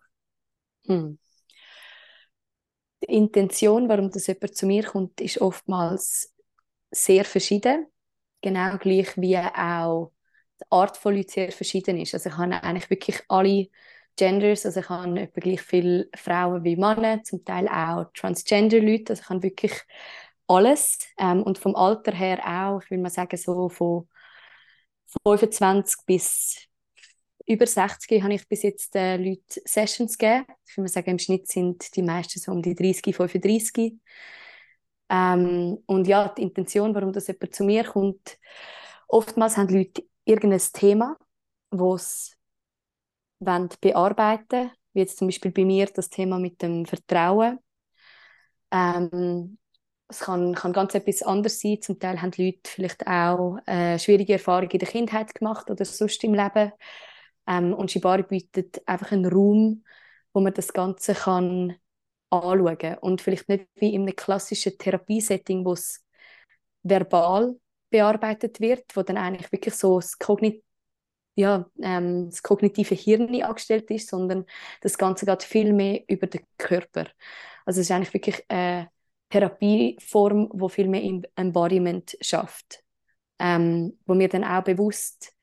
Hm. 0.88 1.18
Die 3.04 3.14
Intention, 3.14 3.90
warum 3.90 4.12
das 4.12 4.28
jemand 4.28 4.56
zu 4.56 4.66
mir 4.66 4.84
kommt, 4.84 5.20
ist 5.22 5.40
oftmals 5.42 6.36
sehr 6.92 7.26
verschieden. 7.26 7.88
Genau 8.42 8.78
gleich 8.78 9.16
wie 9.18 9.38
auch 9.38 10.12
die 10.60 10.66
Art 10.70 10.98
von 10.98 11.16
Leuten 11.16 11.30
sehr 11.30 11.52
verschieden 11.52 11.98
ist. 11.98 12.14
Also 12.14 12.30
ich 12.30 12.38
habe 12.38 12.62
eigentlich 12.62 12.90
wirklich 12.90 13.22
alle 13.28 13.68
Genders, 14.18 14.66
also 14.66 14.82
ich 14.82 14.90
habe 14.90 15.20
etwa 15.20 15.40
gleich 15.40 15.62
viele 15.62 16.10
Frauen 16.16 16.64
wie 16.64 16.76
Männer, 16.76 17.24
zum 17.24 17.44
Teil 17.46 17.68
auch 17.70 18.12
Transgender-Leute, 18.14 19.14
also 19.14 19.22
ich 19.22 19.30
habe 19.30 19.44
wirklich 19.44 19.74
alles 20.48 21.00
ähm, 21.18 21.44
und 21.44 21.58
vom 21.58 21.76
Alter 21.76 22.12
her 22.12 22.40
auch, 22.46 22.82
ich 22.84 22.92
will 22.92 22.98
mal 22.98 23.10
sagen, 23.10 23.38
so 23.38 23.70
von 23.70 24.10
25 25.24 26.06
bis 26.06 26.71
über 27.52 27.68
60 27.68 28.24
habe 28.24 28.34
ich 28.34 28.48
bis 28.48 28.64
jetzt 28.64 28.96
äh, 28.96 29.18
Leute 29.18 29.62
Sessions 29.66 30.18
gegeben. 30.18 30.46
Ich 30.68 30.78
würde 30.78 30.90
sagen, 30.90 31.12
im 31.12 31.20
Schnitt 31.20 31.48
sind 31.48 31.96
die 31.96 32.02
meisten 32.02 32.40
so 32.40 32.52
um 32.52 32.62
die 32.62 32.76
30, 32.76 33.16
35. 33.16 33.94
Ähm, 35.10 35.78
und 35.86 36.08
ja, 36.08 36.30
die 36.30 36.44
Intention, 36.44 36.96
warum 36.96 37.12
das 37.14 37.28
jemand 37.28 37.54
zu 37.54 37.64
mir 37.64 37.84
kommt, 37.84 38.38
oftmals 39.08 39.58
haben 39.58 39.74
Leute 39.74 40.04
irgendein 40.26 40.62
Thema, 40.74 41.18
das 41.72 42.38
sie 43.40 43.78
bearbeiten 43.82 44.72
wie 44.94 45.00
jetzt 45.00 45.18
zum 45.18 45.28
Beispiel 45.28 45.52
bei 45.52 45.66
mir 45.66 45.88
das 45.88 46.10
Thema 46.10 46.40
mit 46.40 46.62
dem 46.62 46.86
Vertrauen. 46.86 47.60
Ähm, 48.72 49.58
es 50.08 50.20
kann, 50.20 50.54
kann 50.54 50.74
ganz 50.74 50.94
etwas 50.94 51.24
anderes 51.24 51.60
sein. 51.60 51.82
Zum 51.82 52.00
Teil 52.00 52.22
haben 52.22 52.32
Leute 52.38 52.60
vielleicht 52.66 53.08
auch 53.08 53.58
äh, 53.66 53.98
schwierige 53.98 54.34
Erfahrungen 54.34 54.72
in 54.72 54.80
der 54.80 54.90
Kindheit 54.90 55.34
gemacht 55.34 55.70
oder 55.70 55.86
sonst 55.86 56.24
im 56.24 56.34
Leben. 56.34 56.72
Ähm, 57.52 57.74
und 57.74 57.92
Shibari 57.92 58.24
bietet 58.24 58.82
einfach 58.88 59.12
einen 59.12 59.26
Raum, 59.26 59.84
wo 60.34 60.40
man 60.40 60.54
das 60.54 60.72
Ganze 60.74 61.14
kann 61.14 61.76
anschauen 62.30 62.78
kann. 62.78 62.98
Und 63.00 63.22
vielleicht 63.22 63.50
nicht 63.50 63.68
wie 63.76 63.94
in 63.94 64.04
einem 64.04 64.16
klassischen 64.16 64.78
Therapiesetting, 64.78 65.66
wo 65.66 65.74
es 65.74 66.04
verbal 66.84 67.56
bearbeitet 67.90 68.62
wird, 68.62 68.86
wo 68.96 69.04
dann 69.04 69.18
eigentlich 69.18 69.52
wirklich 69.52 69.76
so 69.76 70.00
das, 70.00 70.18
Kognit 70.18 70.64
ja, 71.36 71.66
ähm, 71.82 72.30
das 72.30 72.44
kognitive 72.44 72.96
Hirn 72.96 73.42
angestellt 73.42 73.90
ist, 73.92 74.10
sondern 74.10 74.46
das 74.82 74.98
Ganze 74.98 75.26
geht 75.26 75.44
viel 75.44 75.74
mehr 75.74 76.02
über 76.08 76.28
den 76.28 76.46
Körper. 76.58 77.08
Also 77.66 77.82
es 77.82 77.88
ist 77.88 77.92
eigentlich 77.92 78.14
wirklich 78.14 78.44
eine 78.50 78.90
Therapieform, 79.30 80.50
wo 80.54 80.68
viel 80.68 80.88
mehr 80.88 81.22
Embodiment 81.36 82.18
schafft, 82.22 82.84
ähm, 83.40 83.98
wo 84.06 84.18
wir 84.18 84.30
dann 84.30 84.44
auch 84.44 84.64
bewusst 84.64 85.34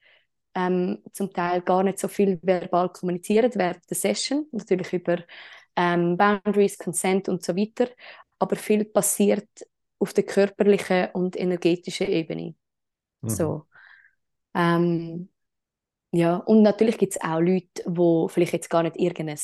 ähm, 0.58 0.98
zum 1.12 1.32
Teil 1.32 1.62
gar 1.62 1.82
nicht 1.82 1.98
so 1.98 2.08
viel 2.08 2.38
verbal 2.42 2.88
kommunizieren 2.90 3.52
während 3.54 3.88
der 3.88 3.96
Session, 3.96 4.46
natürlich 4.50 4.92
über 4.92 5.18
ähm, 5.76 6.16
Boundaries, 6.16 6.78
Consent 6.78 7.28
und 7.28 7.44
so 7.44 7.56
weiter, 7.56 7.88
aber 8.38 8.56
viel 8.56 8.84
passiert 8.84 9.48
auf 10.00 10.12
der 10.12 10.24
körperlichen 10.24 11.08
und 11.12 11.38
energetischen 11.38 12.08
Ebene. 12.08 12.54
Mhm. 13.20 13.28
So. 13.28 13.66
Ähm, 14.54 15.28
ja, 16.10 16.36
und 16.36 16.62
natürlich 16.62 16.98
gibt 16.98 17.14
es 17.14 17.20
auch 17.20 17.40
Leute, 17.40 17.84
die 17.86 18.26
vielleicht 18.28 18.52
jetzt 18.54 18.70
gar 18.70 18.82
nicht 18.82 18.96
irgendein 18.96 19.38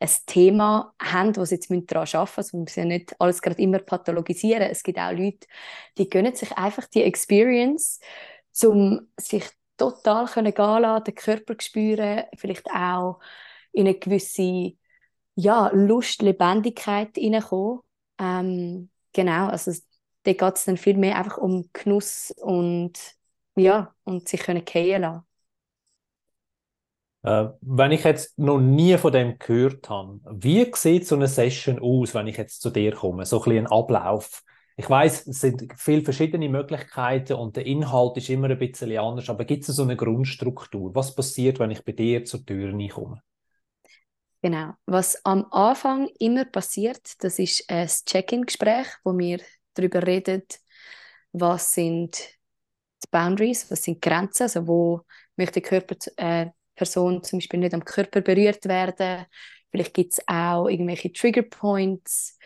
ein 0.00 0.10
Thema 0.26 0.94
haben, 1.00 1.34
wo 1.36 1.44
sie 1.44 1.54
jetzt 1.54 1.70
daran 1.70 2.06
arbeiten 2.12 2.18
müssen. 2.20 2.38
Also 2.38 2.52
wir 2.52 2.60
müssen 2.60 2.80
ja 2.80 2.84
nicht 2.86 3.20
alles 3.20 3.40
gerade 3.40 3.62
immer 3.62 3.78
pathologisieren. 3.78 4.62
Es 4.62 4.82
gibt 4.82 4.98
auch 4.98 5.12
Leute, 5.12 5.46
die 5.96 6.10
gönnen 6.10 6.34
sich 6.34 6.52
einfach 6.52 6.86
die 6.88 7.04
Experience, 7.04 8.00
um 8.62 9.08
sich 9.18 9.44
total 9.76 10.26
gehen 10.26 10.54
lassen, 10.82 11.04
den 11.04 11.14
Körper 11.14 11.54
spüren, 11.60 12.24
vielleicht 12.36 12.66
auch 12.70 13.20
in 13.72 13.86
eine 13.86 13.98
gewisse 13.98 14.72
ja, 15.36 15.70
Lust, 15.74 16.22
Lebendigkeit 16.22 17.10
hineinkommen. 17.16 17.80
Ähm, 18.18 18.90
genau, 19.12 19.48
also 19.48 19.72
da 20.24 20.32
geht 20.32 20.56
es 20.56 20.64
dann 20.64 20.76
viel 20.76 20.96
mehr 20.96 21.16
einfach 21.18 21.38
um 21.38 21.68
Genuss 21.72 22.32
und 22.38 22.92
ja, 23.56 23.94
und 24.04 24.28
sich 24.28 24.40
können 24.42 24.64
fallen 24.66 25.02
lassen. 25.02 25.24
Äh, 27.22 27.46
wenn 27.62 27.92
ich 27.92 28.04
jetzt 28.04 28.38
noch 28.38 28.58
nie 28.60 28.96
von 28.98 29.12
dem 29.12 29.38
gehört 29.38 29.88
habe, 29.88 30.20
wie 30.30 30.70
sieht 30.74 31.06
so 31.06 31.14
eine 31.14 31.28
Session 31.28 31.78
aus, 31.78 32.14
wenn 32.14 32.26
ich 32.26 32.36
jetzt 32.36 32.60
zu 32.60 32.70
dir 32.70 32.92
komme? 32.94 33.24
So 33.26 33.40
ein 33.40 33.58
ein 33.58 33.66
Ablauf. 33.66 34.42
Ich 34.76 34.90
weiß, 34.90 35.28
es 35.28 35.40
sind 35.40 35.68
viele 35.76 36.02
verschiedene 36.02 36.48
Möglichkeiten 36.48 37.34
und 37.34 37.56
der 37.56 37.64
Inhalt 37.64 38.16
ist 38.16 38.28
immer 38.28 38.50
ein 38.50 38.58
bisschen 38.58 38.96
anders, 38.98 39.28
aber 39.30 39.44
gibt 39.44 39.68
es 39.68 39.76
so 39.76 39.82
eine 39.84 39.96
Grundstruktur? 39.96 40.94
Was 40.94 41.14
passiert, 41.14 41.60
wenn 41.60 41.70
ich 41.70 41.84
bei 41.84 41.92
dir 41.92 42.24
zur 42.24 42.44
Tür 42.44 42.72
komme? 42.88 43.22
Genau. 44.42 44.72
Was 44.86 45.24
am 45.24 45.46
Anfang 45.52 46.08
immer 46.18 46.44
passiert, 46.44 47.22
das 47.22 47.38
ist 47.38 47.70
ein 47.70 47.88
Check-in-Gespräch, 47.88 48.86
wo 49.04 49.16
wir 49.16 49.40
darüber 49.74 50.06
reden, 50.06 50.42
was 51.32 51.72
sind 51.72 52.18
die 53.04 53.08
Boundaries, 53.10 53.70
was 53.70 53.84
sind 53.84 54.04
die 54.04 54.08
Grenzen, 54.08 54.42
also 54.44 54.66
wo 54.66 55.02
möchte 55.36 55.60
die 55.60 55.68
Körper, 55.68 55.96
äh, 56.16 56.46
Person 56.74 57.22
zum 57.22 57.38
Beispiel 57.38 57.60
nicht 57.60 57.74
am 57.74 57.84
Körper 57.84 58.20
berührt 58.20 58.66
werden. 58.66 59.24
Vielleicht 59.70 59.94
gibt 59.94 60.12
es 60.12 60.28
auch 60.28 60.68
irgendwelche 60.68 61.12
Trigger 61.12 61.42
Points, 61.42 62.38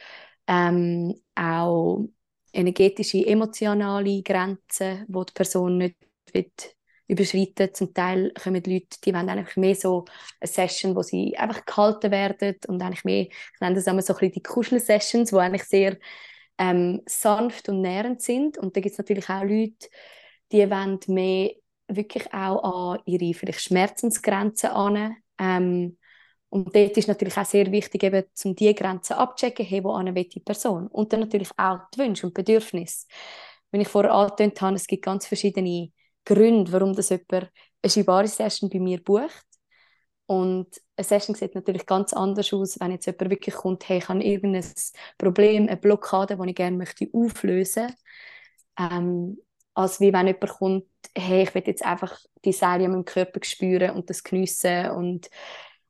ähm, 0.47 1.15
auch 1.35 2.07
energetische, 2.53 3.27
emotionale 3.27 4.23
Grenzen, 4.23 5.05
wo 5.09 5.25
die 5.25 5.33
Person 5.33 5.79
nicht 5.79 5.97
wird 6.33 6.75
überschreiten. 7.07 7.73
Zum 7.73 7.95
Teil 7.95 8.33
kommen 8.33 8.63
die 8.63 8.75
Leute, 8.75 8.99
die 9.05 9.15
wollen 9.15 9.29
eigentlich 9.29 9.57
mehr 9.57 9.75
so 9.75 10.05
eine 10.41 10.49
Session, 10.49 10.95
wo 10.95 11.03
sie 11.03 11.37
einfach 11.37 11.65
gehalten 11.65 12.11
werden 12.11 12.57
und 12.69 12.83
eigentlich 12.83 13.05
mehr, 13.05 13.23
ich 13.23 13.61
nenne 13.61 13.77
das 13.77 13.87
immer 13.87 14.03
so 14.03 14.15
ein 14.15 14.31
die 14.31 14.43
Kuschel-Sessions, 14.43 15.31
die 15.31 15.37
eigentlich 15.37 15.65
sehr 15.65 15.97
ähm, 16.59 17.01
sanft 17.07 17.69
und 17.69 17.81
nährend 17.81 18.21
sind. 18.21 18.59
Und 18.59 18.77
da 18.77 18.81
gibt 18.81 18.93
es 18.93 18.99
natürlich 18.99 19.29
auch 19.31 19.43
Leute, 19.43 19.89
die 20.53 20.71
wollen 20.71 20.99
mehr 21.09 21.53
wirklich 21.89 22.33
auch 22.33 22.95
an 22.95 23.01
ihre 23.07 23.33
vielleicht 23.33 23.63
Schmerzensgrenzen 23.63 24.71
an. 24.71 25.17
Ähm, 25.39 25.99
und 26.51 26.75
dort 26.75 26.97
ist 26.97 27.09
natürlich 27.09 27.37
auch 27.37 27.45
sehr 27.45 27.71
wichtig, 27.71 28.03
eben, 28.03 28.25
um 28.45 28.57
diese 28.57 28.75
Grenzen 28.75 29.15
abzuchecken, 29.15 29.67
hey, 29.67 29.85
wo 29.85 29.95
will 29.95 30.25
die 30.25 30.41
Person. 30.41 30.87
Und 30.89 31.13
dann 31.13 31.21
natürlich 31.21 31.51
auch 31.57 31.81
die 31.95 31.99
Wünsche 31.99 32.27
und 32.27 32.35
Bedürfnisse. 32.35 33.07
Wenn 33.71 33.83
ich 33.83 33.89
vorher 33.89 34.15
angetönt 34.15 34.61
habe, 34.63 34.77
es 34.77 34.87
gibt 34.87 35.05
ganz 35.05 35.27
verschiedene 35.27 35.93
Gründe, 36.25 36.73
warum 36.73 36.95
das 36.95 37.11
jemand 37.11 37.51
eine 37.83 37.91
Shibari-Session 37.91 38.71
bei 38.71 38.81
mir 38.81 39.03
bucht. 39.03 39.45
Und 40.25 40.69
eine 40.97 41.05
Session 41.05 41.35
sieht 41.35 41.55
natürlich 41.55 41.87
ganz 41.87 42.13
anders 42.13 42.53
aus, 42.53 42.81
wenn 42.81 42.93
jetzt 42.93 43.07
jemand 43.07 43.31
wirklich 43.31 43.55
kommt, 43.55 43.89
hey, 43.89 43.99
ich 43.99 44.09
habe 44.09 44.23
irgendein 44.23 44.65
Problem, 45.19 45.69
eine 45.69 45.77
Blockade, 45.77 46.37
die 46.37 46.49
ich 46.51 46.55
gerne 46.55 46.77
möchte 46.77 47.09
auflösen. 47.13 47.95
Ähm, 48.79 49.39
als 49.75 50.01
wie 50.01 50.13
wenn 50.13 50.27
jemand 50.27 50.49
kommt, 50.51 50.87
hey, 51.17 51.43
ich 51.43 51.55
will 51.55 51.63
jetzt 51.67 51.85
einfach 51.85 52.19
die 52.45 52.53
Serie 52.53 52.87
in 52.87 52.93
meinem 52.93 53.05
Körper 53.05 53.41
spüren 53.43 53.93
und 53.93 54.11
das 54.11 54.23
geniessen 54.23 54.91
und 54.91 55.29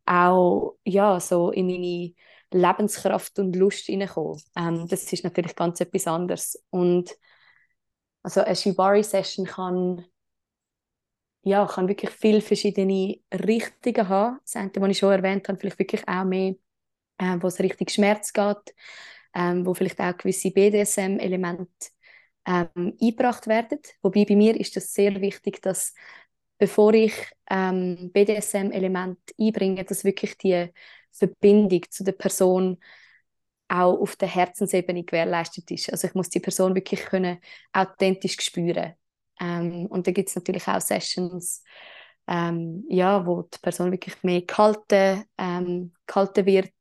auch 0.09 0.77
ja, 0.85 1.21
so 1.21 1.51
in 1.51 1.67
meine 1.67 2.15
Lebenskraft 2.53 3.39
und 3.39 3.55
Lust 3.57 3.87
hineinkommen. 3.87 4.41
Ähm, 4.57 4.89
das 4.89 5.13
ist 5.13 5.25
natürlich 5.25 5.55
ganz 5.57 5.81
etwas 5.81 6.07
anderes. 6.07 6.63
Und 6.71 7.17
also 8.23 8.41
eine 8.43 8.57
Shibari-Session 8.57 9.47
kann, 9.47 10.05
ja, 11.43 11.67
kann 11.67 11.89
wirklich 11.89 12.11
viele 12.11 12.41
verschiedene 12.41 13.19
Richtungen 13.33 14.09
haben. 14.09 14.39
Das 14.45 14.57
eine, 14.57 14.71
was 14.77 14.91
ich 14.91 14.99
schon 14.99 15.13
erwähnt 15.13 15.49
habe, 15.49 15.59
vielleicht 15.59 15.79
wirklich 15.79 16.07
auch 16.09 16.25
mehr, 16.25 16.55
äh, 17.19 17.37
wo 17.41 17.49
es 17.49 17.61
richtig 17.61 17.91
Schmerz 17.91 18.33
geht, 18.33 18.75
ähm, 19.35 19.67
wo 19.67 19.75
vielleicht 19.75 20.01
auch 20.01 20.17
gewisse 20.17 20.51
BDSM-Elemente 20.51 21.71
ähm, 22.47 22.97
eingebracht 23.01 23.47
werden. 23.47 23.81
Wobei 24.03 24.25
bei 24.25 24.37
mir 24.37 24.59
ist 24.59 24.77
das 24.77 24.93
sehr 24.93 25.21
wichtig, 25.21 25.63
dass 25.63 25.95
bevor 26.59 26.95
ich 26.95 27.15
ähm, 27.51 28.11
BDSM-Element 28.13 29.19
einbringe, 29.39 29.85
dass 29.85 30.05
wirklich 30.05 30.37
die 30.39 30.71
Verbindung 31.13 31.83
zu 31.91 32.05
der 32.05 32.13
Person 32.13 32.79
auch 33.69 34.01
auf 34.01 34.17
der 34.17 34.29
Herzensebene 34.29 35.05
gewährleistet 35.05 35.71
ist. 35.71 35.93
Also 35.93 36.09
ich 36.09 36.15
muss 36.15 36.31
die 36.31 36.41
Person 36.41 36.75
wirklich 36.75 37.05
können 37.05 37.39
authentisch 37.73 38.37
spüren. 38.41 38.95
Ähm, 39.41 39.87
und 39.87 40.07
da 40.07 40.13
gibt 40.13 40.31
es 40.31 40.37
natürlich 40.37 40.67
auch 40.67 40.81
Sessions, 40.81 41.63
ähm, 42.27 42.85
ja, 42.89 43.25
wo 43.27 43.43
die 43.43 43.59
Person 43.61 43.93
wirklich 43.93 44.23
mehr 44.23 44.43
gehalten, 44.43 45.25
ähm, 45.39 45.93
gehalten 46.07 46.47
wird. 46.47 46.73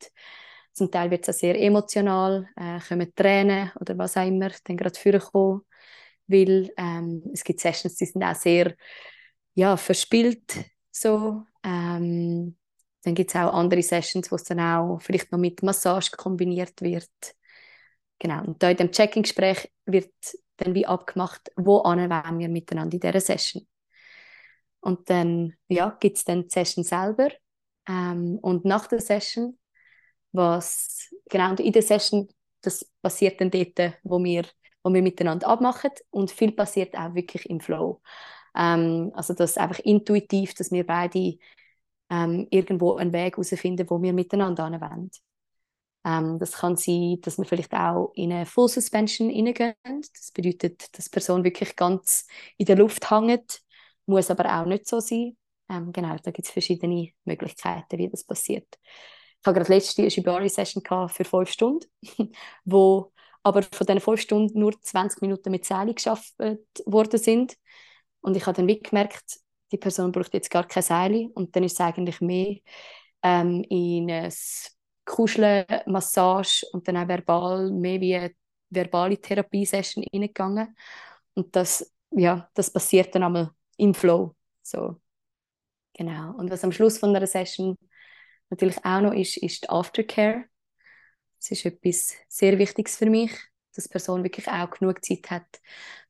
Zum 0.74 0.91
Teil 0.91 1.10
wird 1.12 1.27
es 1.27 1.36
auch 1.36 1.39
sehr 1.39 1.60
emotional, 1.60 2.48
äh, 2.55 2.79
kommen 2.88 3.13
Tränen 3.15 3.72
oder 3.79 3.98
was 3.98 4.17
auch 4.17 4.25
immer 4.25 4.51
dann 4.63 4.77
gerade 4.77 4.98
vorkommen, 5.00 5.62
weil 6.27 6.72
ähm, 6.77 7.24
es 7.34 7.43
gibt 7.43 7.60
Sessions, 7.60 7.96
die 7.96 8.05
sind 8.05 8.24
auch 8.24 8.36
sehr 8.36 8.75
ja, 9.58 9.76
verspielt 9.76 10.54
so. 10.92 11.44
Ähm, 11.64 12.56
dann 13.04 13.16
gibt 13.16 13.32
es 13.32 13.36
auch 13.36 13.54
andere 13.54 13.82
Sessions, 13.82 14.32
wo 14.32 14.36
es 14.36 14.44
dann 14.44 14.60
auch 14.60 15.00
vielleicht 15.02 15.32
noch 15.32 15.40
mit 15.40 15.64
Massage 15.64 16.12
kombiniert 16.12 16.80
wird. 16.82 17.10
Genau, 18.20 18.44
und 18.44 18.62
da 18.62 18.70
in 18.70 18.78
dem 18.78 18.92
Checking-Gespräch 18.92 19.72
wird 19.86 20.14
dann 20.58 20.76
wie 20.76 20.86
abgemacht, 20.86 21.52
wo 21.56 21.84
wir 21.84 22.50
miteinander 22.50 22.94
in 22.94 23.00
dieser 23.00 23.20
Session. 23.20 23.68
Und 24.80 25.10
dann 25.10 25.54
ja, 25.70 25.98
gibt 26.00 26.18
es 26.18 26.24
dann 26.24 26.44
die 26.44 26.50
Session 26.50 26.84
selber. 26.84 27.30
Ähm, 27.88 28.38
und 28.44 28.64
nach 28.64 28.86
der 28.86 29.02
Session, 29.02 29.58
was, 30.34 31.10
genau, 31.30 31.56
in 31.56 31.74
der 31.74 31.82
Session, 31.82 32.28
das 32.62 32.86
passiert 33.02 33.42
dann 33.42 33.50
dort, 33.50 33.94
wo 34.04 34.24
wir, 34.24 34.46
wo 34.84 34.94
wir 34.94 35.02
miteinander 35.02 35.48
abmachen. 35.48 35.92
Und 36.12 36.30
viel 36.30 36.52
passiert 36.52 36.96
auch 36.96 37.16
wirklich 37.16 37.50
im 37.50 37.60
Flow. 37.60 38.02
Ähm, 38.58 39.12
also 39.16 39.34
das 39.34 39.58
einfach 39.58 39.80
intuitiv, 39.80 40.54
dass 40.56 40.72
wir 40.72 40.86
beide 40.86 41.38
ähm, 42.10 42.48
irgendwo 42.50 42.96
einen 42.96 43.14
Weg 43.14 43.36
herausfinden, 43.38 43.90
wo 43.90 44.02
wir 44.02 44.14
miteinander 44.14 44.66
anwenden. 44.66 45.12
Ähm, 46.06 46.40
das 46.40 46.54
kann 46.54 46.78
sein, 46.78 47.20
dass 47.22 47.38
wir 47.38 47.46
vielleicht 47.46 47.74
auch 47.74 48.12
in 48.16 48.32
eine 48.32 48.46
Full 48.46 48.70
Suspension 48.70 49.30
hineingehen. 49.30 49.76
Das 49.84 50.32
bedeutet, 50.34 50.98
dass 50.98 51.06
die 51.06 51.12
Person 51.12 51.44
wirklich 51.44 51.76
ganz 51.76 52.28
in 52.58 52.66
der 52.66 52.78
Luft 52.78 53.12
hängt, 53.12 53.62
muss 54.06 54.32
aber 54.32 54.62
auch 54.62 54.66
nicht 54.66 54.88
so 54.88 55.00
sein. 55.00 55.38
Ähm, 55.70 55.92
genau, 55.92 56.16
da 56.24 56.32
gibt 56.32 56.48
es 56.48 56.52
verschiedene 56.54 57.10
Möglichkeiten, 57.26 57.98
wie 57.98 58.10
das 58.10 58.24
passiert. 58.24 58.68
Ich 59.42 59.46
habe 59.46 59.60
gerade 59.60 59.74
letzte 59.74 60.02
eine 60.02 60.12
Shibari-Session 60.12 60.84
für 61.10 61.26
fünf 61.26 61.50
Stunden, 61.52 61.86
wo 62.66 63.12
aber 63.44 63.64
von 63.64 63.86
diesen 63.86 64.02
fünf 64.02 64.22
Stunden 64.22 64.60
nur 64.60 64.80
20 64.82 65.22
Minuten 65.22 65.52
mit 65.52 65.66
Seile 65.66 65.94
geschafft 65.94 66.34
worden 66.86 67.20
sind. 67.20 67.58
Und 68.27 68.36
ich 68.36 68.46
habe 68.46 68.57
dann 68.57 68.67
wie 68.67 68.77
gemerkt, 68.77 69.39
die 69.72 69.77
Person 69.77 70.12
braucht 70.12 70.34
jetzt 70.34 70.51
gar 70.51 70.67
keine 70.67 70.84
Seile 70.84 71.29
und 71.34 71.55
dann 71.55 71.63
ist 71.63 71.74
es 71.74 71.79
eigentlich 71.79 72.19
mehr 72.19 72.57
ähm, 73.24 73.63
in 73.69 74.12
ein 74.12 74.34
Kuscheln, 75.05 75.65
Massage 75.86 76.65
und 76.74 76.86
dann 76.86 76.98
auch 76.98 77.07
verbal, 77.07 77.72
mehr 77.72 78.01
wie 78.01 78.15
eine 78.15 78.34
verbale 78.69 79.17
Therapiesession 79.17 80.03
reingegangen. 80.12 80.75
Und 81.36 81.55
das, 81.55 81.89
ja, 82.12 82.50
das 82.53 82.69
passiert 82.69 83.15
dann 83.15 83.24
einmal 83.24 83.51
im 83.77 83.93
Flow. 83.93 84.36
So. 84.62 85.00
Genau. 85.93 86.36
Und 86.36 86.51
was 86.51 86.65
am 86.65 86.74
Schluss 86.74 86.98
von 86.98 87.15
einer 87.15 87.27
Session 87.27 87.77
natürlich 88.50 88.84
auch 88.84 89.00
noch 89.00 89.13
ist, 89.13 89.38
ist 89.38 89.63
die 89.63 89.69
Aftercare. 89.69 90.43
Das 91.39 91.51
ist 91.51 91.65
etwas 91.65 92.13
sehr 92.27 92.60
Wichtiges 92.60 92.98
für 92.98 93.10
mich, 93.10 93.31
dass 93.77 93.86
die 93.86 93.91
Person 93.91 94.24
wirklich 94.24 94.48
auch 94.48 94.69
genug 94.72 95.03
Zeit 95.05 95.31
hat, 95.31 95.62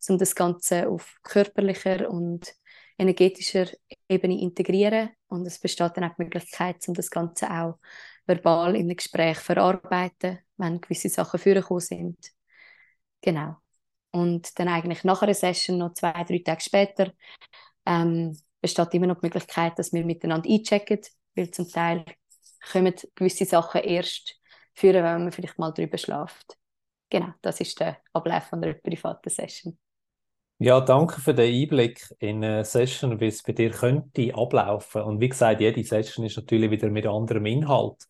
um 0.09 0.17
das 0.17 0.36
Ganze 0.36 0.89
auf 0.89 1.19
körperlicher 1.24 2.09
und 2.09 2.55
energetischer 2.97 3.67
Ebene 4.09 4.39
integrieren 4.39 5.09
und 5.27 5.45
es 5.45 5.59
besteht 5.59 5.91
dann 5.95 6.05
auch 6.05 6.15
die 6.15 6.24
Möglichkeit, 6.24 6.77
um 6.88 6.93
das 6.93 7.12
Ganze 7.12 7.51
auch 7.51 7.77
verbal 8.25 8.75
in 8.75 8.84
einem 8.84 8.95
Gespräch 8.95 9.38
verarbeiten, 9.38 10.39
wenn 10.58 10.82
gewisse 10.82 11.10
Sachen 11.10 11.39
vorgekommen 11.39 11.82
sind. 11.82 12.17
Genau. 13.21 13.58
Und 14.12 14.58
dann 14.60 14.67
eigentlich 14.67 15.03
nach 15.03 15.21
einer 15.21 15.34
Session, 15.34 15.77
noch 15.77 15.93
zwei, 15.93 16.12
drei 16.23 16.39
Tage 16.39 16.62
später, 16.62 17.13
ähm, 17.86 18.38
besteht 18.62 18.93
immer 18.93 19.08
noch 19.08 19.19
die 19.19 19.27
Möglichkeit, 19.27 19.77
dass 19.77 19.93
wir 19.93 20.06
miteinander 20.06 20.49
einchecken, 20.49 21.01
weil 21.36 21.51
zum 21.51 21.69
Teil 21.69 22.03
kommen 22.71 22.95
gewisse 23.15 23.45
Sachen 23.45 23.82
erst 23.82 24.39
führen, 24.73 25.03
wenn 25.03 25.23
man 25.23 25.32
vielleicht 25.32 25.60
mal 25.60 25.71
drüber 25.71 25.97
schlaft. 25.97 26.58
Genau, 27.10 27.34
das 27.41 27.62
ist 27.62 27.80
der 27.80 27.98
Ablauf 28.13 28.43
von 28.46 28.63
einer 28.63 28.74
privaten 28.74 29.30
Session. 29.30 29.78
Ja, 30.60 30.82
danke 30.82 31.22
für 31.22 31.36
den 31.36 31.54
Einblick 31.54 32.04
in 32.20 32.43
eine 32.43 32.65
Session, 32.65 33.20
wie 33.20 33.28
es 33.28 33.43
bei 33.43 33.54
dir 33.54 33.70
könnte 33.70 34.34
ablaufen. 34.34 35.04
Und 35.04 35.20
wie 35.20 35.30
gesagt, 35.30 35.62
jede 35.62 35.84
Session 35.84 36.26
ist 36.26 36.36
natürlich 36.36 36.72
wieder 36.72 36.89
mit 36.89 37.06
anderem 37.06 37.46
Inhalt. 37.46 38.08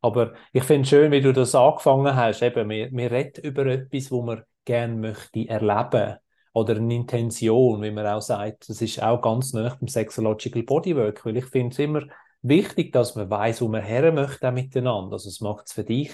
Aber 0.00 0.34
ich 0.52 0.62
finde 0.62 0.82
es 0.82 0.90
schön, 0.90 1.10
wie 1.10 1.20
du 1.20 1.32
das 1.32 1.56
angefangen 1.56 2.14
hast. 2.14 2.42
Eben, 2.42 2.68
wir, 2.68 2.90
wir 2.92 3.10
reden 3.10 3.44
über 3.44 3.66
etwas, 3.66 4.12
wo 4.12 4.22
man 4.22 4.44
gerne 4.64 4.94
möchte 4.94 5.48
erleben 5.48 6.18
oder 6.52 6.76
eine 6.76 6.94
Intention, 6.94 7.82
wie 7.82 7.90
man 7.90 8.06
auch 8.06 8.22
sagt. 8.22 8.68
Das 8.68 8.80
ist 8.80 9.02
auch 9.02 9.20
ganz 9.20 9.52
nah 9.52 9.76
beim 9.80 9.88
Sexological 9.88 10.62
Bodywork, 10.62 11.26
weil 11.26 11.36
ich 11.38 11.46
finde 11.46 11.72
es 11.72 11.80
immer 11.80 12.02
wichtig, 12.42 12.92
dass 12.92 13.16
man 13.16 13.28
weiß, 13.28 13.60
wo 13.60 13.68
man 13.68 13.82
her 13.82 14.12
möchte 14.12 14.52
miteinander. 14.52 15.14
Also 15.14 15.28
es 15.28 15.40
macht 15.40 15.66
es 15.66 15.72
für 15.72 15.84
dich 15.84 16.12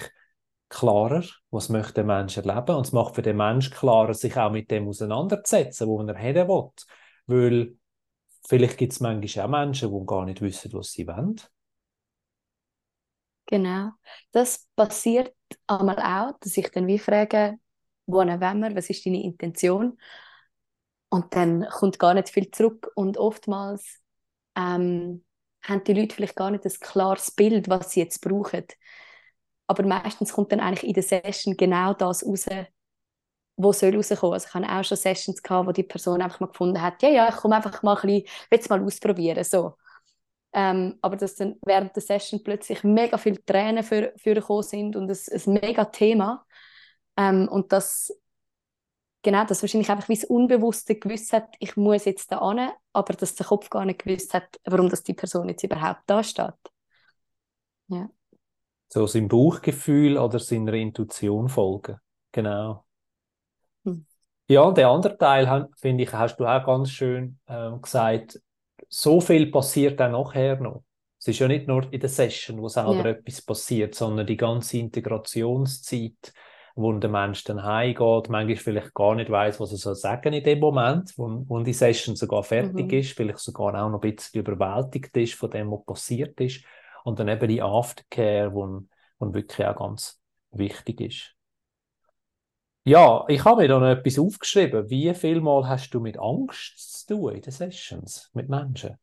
klarer, 0.75 1.23
was 1.51 1.69
möchte 1.69 1.93
der 1.93 2.03
Mensch 2.03 2.37
erleben 2.37 2.75
und 2.75 2.85
es 2.85 2.91
macht 2.91 3.15
für 3.15 3.21
den 3.21 3.37
Mensch 3.37 3.71
klarer, 3.71 4.13
sich 4.13 4.35
auch 4.37 4.51
mit 4.51 4.69
dem 4.69 4.87
auseinanderzusetzen, 4.87 5.87
wo 5.87 6.01
er 6.01 6.17
hin 6.17 6.35
will. 6.35 6.71
Weil 7.27 7.77
vielleicht 8.47 8.77
gibt 8.77 8.93
es 8.93 8.99
manchmal 8.99 9.45
auch 9.45 9.49
Menschen, 9.49 9.91
die 9.91 10.05
gar 10.05 10.25
nicht 10.25 10.41
wissen, 10.41 10.73
was 10.73 10.91
sie 10.91 11.07
wollen. 11.07 11.39
Genau. 13.47 13.91
Das 14.31 14.67
passiert 14.75 15.33
einmal 15.67 15.99
auch, 15.99 16.37
dass 16.39 16.57
ich 16.57 16.69
dann 16.71 16.87
wie 16.87 16.99
frage, 16.99 17.57
wohin 18.07 18.41
wollen 18.41 18.59
wir, 18.59 18.75
was 18.75 18.89
ist 18.89 19.05
deine 19.05 19.23
Intention? 19.23 19.97
Und 21.09 21.33
dann 21.35 21.67
kommt 21.69 21.99
gar 21.99 22.13
nicht 22.15 22.29
viel 22.29 22.49
zurück 22.51 22.91
und 22.95 23.17
oftmals 23.17 24.01
ähm, 24.55 25.23
haben 25.63 25.83
die 25.85 25.93
Leute 25.93 26.15
vielleicht 26.15 26.35
gar 26.35 26.51
nicht 26.51 26.65
ein 26.65 26.73
klares 26.79 27.31
Bild, 27.31 27.69
was 27.69 27.91
sie 27.91 28.01
jetzt 28.01 28.19
brauchen 28.19 28.65
aber 29.67 29.83
meistens 29.85 30.33
kommt 30.33 30.51
dann 30.51 30.59
eigentlich 30.59 30.85
in 30.87 30.93
der 30.93 31.03
Session 31.03 31.57
genau 31.57 31.93
das 31.93 32.25
raus, 32.25 32.45
wo 33.57 33.71
soll 33.71 33.95
rauskommen. 33.95 34.33
Also 34.33 34.47
ich 34.47 34.53
hatte 34.53 34.69
auch 34.69 34.83
schon 34.83 34.97
Sessions 34.97 35.41
gehabt, 35.41 35.67
wo 35.67 35.71
die 35.71 35.83
Person 35.83 36.21
einfach 36.21 36.39
mal 36.39 36.47
gefunden 36.47 36.81
hat, 36.81 37.01
ja, 37.03 37.09
ja, 37.09 37.29
ich 37.29 37.35
komme 37.35 37.55
einfach 37.55 37.81
mal 37.83 37.95
ein 37.95 38.01
bisschen, 38.01 38.23
will 38.49 38.59
es 38.59 38.69
mal 38.69 38.83
ausprobieren, 38.83 39.43
so. 39.43 39.75
Ähm, 40.53 40.97
aber 41.01 41.17
dass 41.17 41.35
dann 41.35 41.57
während 41.65 41.95
der 41.95 42.03
Session 42.03 42.43
plötzlich 42.43 42.83
mega 42.83 43.17
viele 43.17 43.43
Tränen 43.45 43.83
für, 43.83 44.13
für 44.17 44.35
gekommen 44.35 44.63
sind 44.63 44.95
und 44.95 45.09
es 45.09 45.29
ein 45.29 45.53
mega 45.53 45.85
Thema 45.85 46.45
ähm, 47.17 47.47
und 47.49 47.71
das 47.73 48.13
genau, 49.23 49.43
dass 49.45 49.61
wahrscheinlich 49.61 49.89
einfach 49.89 50.07
wie 50.09 50.15
das 50.15 50.23
Unbewusste 50.25 50.95
gewusst 50.95 51.33
hat, 51.33 51.55
ich 51.59 51.75
muss 51.77 52.05
jetzt 52.05 52.31
da 52.31 52.47
hin, 52.51 52.69
aber 52.93 53.13
dass 53.13 53.35
der 53.35 53.45
Kopf 53.47 53.69
gar 53.69 53.83
nicht 53.85 54.03
gewusst 54.03 54.33
hat, 54.33 54.59
warum 54.65 54.89
das 54.89 55.03
die 55.03 55.13
Person 55.13 55.49
jetzt 55.49 55.63
überhaupt 55.63 56.03
da 56.07 56.23
steht. 56.23 56.53
Ja 57.87 58.09
so 58.95 59.07
seinem 59.07 59.27
Bauchgefühl 59.27 60.17
oder 60.17 60.39
seiner 60.39 60.73
Intuition 60.73 61.49
folgen. 61.49 61.97
Genau. 62.31 62.85
Hm. 63.83 64.05
Ja, 64.47 64.71
der 64.71 64.87
andere 64.87 65.17
Teil, 65.17 65.67
finde 65.75 66.03
ich, 66.03 66.13
hast 66.13 66.37
du 66.37 66.45
auch 66.45 66.65
ganz 66.65 66.91
schön 66.91 67.37
äh, 67.47 67.71
gesagt, 67.81 68.39
so 68.87 69.19
viel 69.19 69.51
passiert 69.51 70.01
auch 70.01 70.11
nachher 70.11 70.61
noch. 70.61 70.83
Es 71.19 71.27
ist 71.27 71.39
ja 71.39 71.47
nicht 71.49 71.67
nur 71.67 71.91
in 71.91 71.99
der 71.99 72.07
Session, 72.07 72.61
wo 72.61 72.69
selber 72.69 73.03
ja. 73.03 73.05
etwas 73.07 73.41
passiert, 73.41 73.95
sondern 73.95 74.27
die 74.27 74.37
ganze 74.37 74.77
Integrationszeit, 74.77 76.31
wo 76.75 76.93
der 76.93 77.09
Mensch 77.09 77.43
dann 77.43 77.63
heimgeht, 77.63 78.29
manchmal 78.29 78.55
vielleicht 78.55 78.93
gar 78.93 79.15
nicht 79.15 79.29
weiß, 79.29 79.59
was 79.59 79.71
er 79.73 79.77
soll 79.77 79.95
sagen 79.95 80.31
in 80.31 80.43
dem 80.43 80.59
Moment, 80.59 81.13
wo, 81.17 81.43
wo 81.47 81.59
die 81.59 81.73
Session 81.73 82.15
sogar 82.15 82.43
fertig 82.43 82.85
mhm. 82.85 82.97
ist, 82.99 83.11
vielleicht 83.11 83.39
sogar 83.39 83.75
auch 83.75 83.89
noch 83.89 84.01
ein 84.01 84.15
bisschen 84.15 84.39
überwältigt 84.39 85.17
ist 85.17 85.33
von 85.33 85.49
dem, 85.49 85.69
was 85.69 85.83
passiert 85.85 86.39
ist. 86.39 86.63
Und 87.05 87.19
dann 87.19 87.27
eben 87.27 87.47
die 87.47 87.61
Aftercare, 87.61 88.51
wo, 88.51 88.81
wo 89.19 89.33
wirklich 89.33 89.67
auch 89.67 89.75
ganz 89.75 90.19
wichtig 90.49 91.01
ist. 91.01 91.35
Ja, 92.83 93.25
ich 93.27 93.45
habe 93.45 93.61
mir 93.61 93.67
da 93.67 93.79
noch 93.79 93.87
etwas 93.87 94.17
aufgeschrieben. 94.17 94.89
Wie 94.89 95.13
viel 95.13 95.39
Mal 95.39 95.67
hast 95.67 95.91
du 95.91 95.99
mit 95.99 96.17
Angst 96.17 97.05
zu 97.05 97.15
tun 97.15 97.35
in 97.35 97.41
den 97.41 97.51
Sessions 97.51 98.31
mit 98.33 98.49
Menschen? 98.49 98.97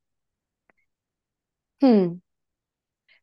Hm. 1.80 2.22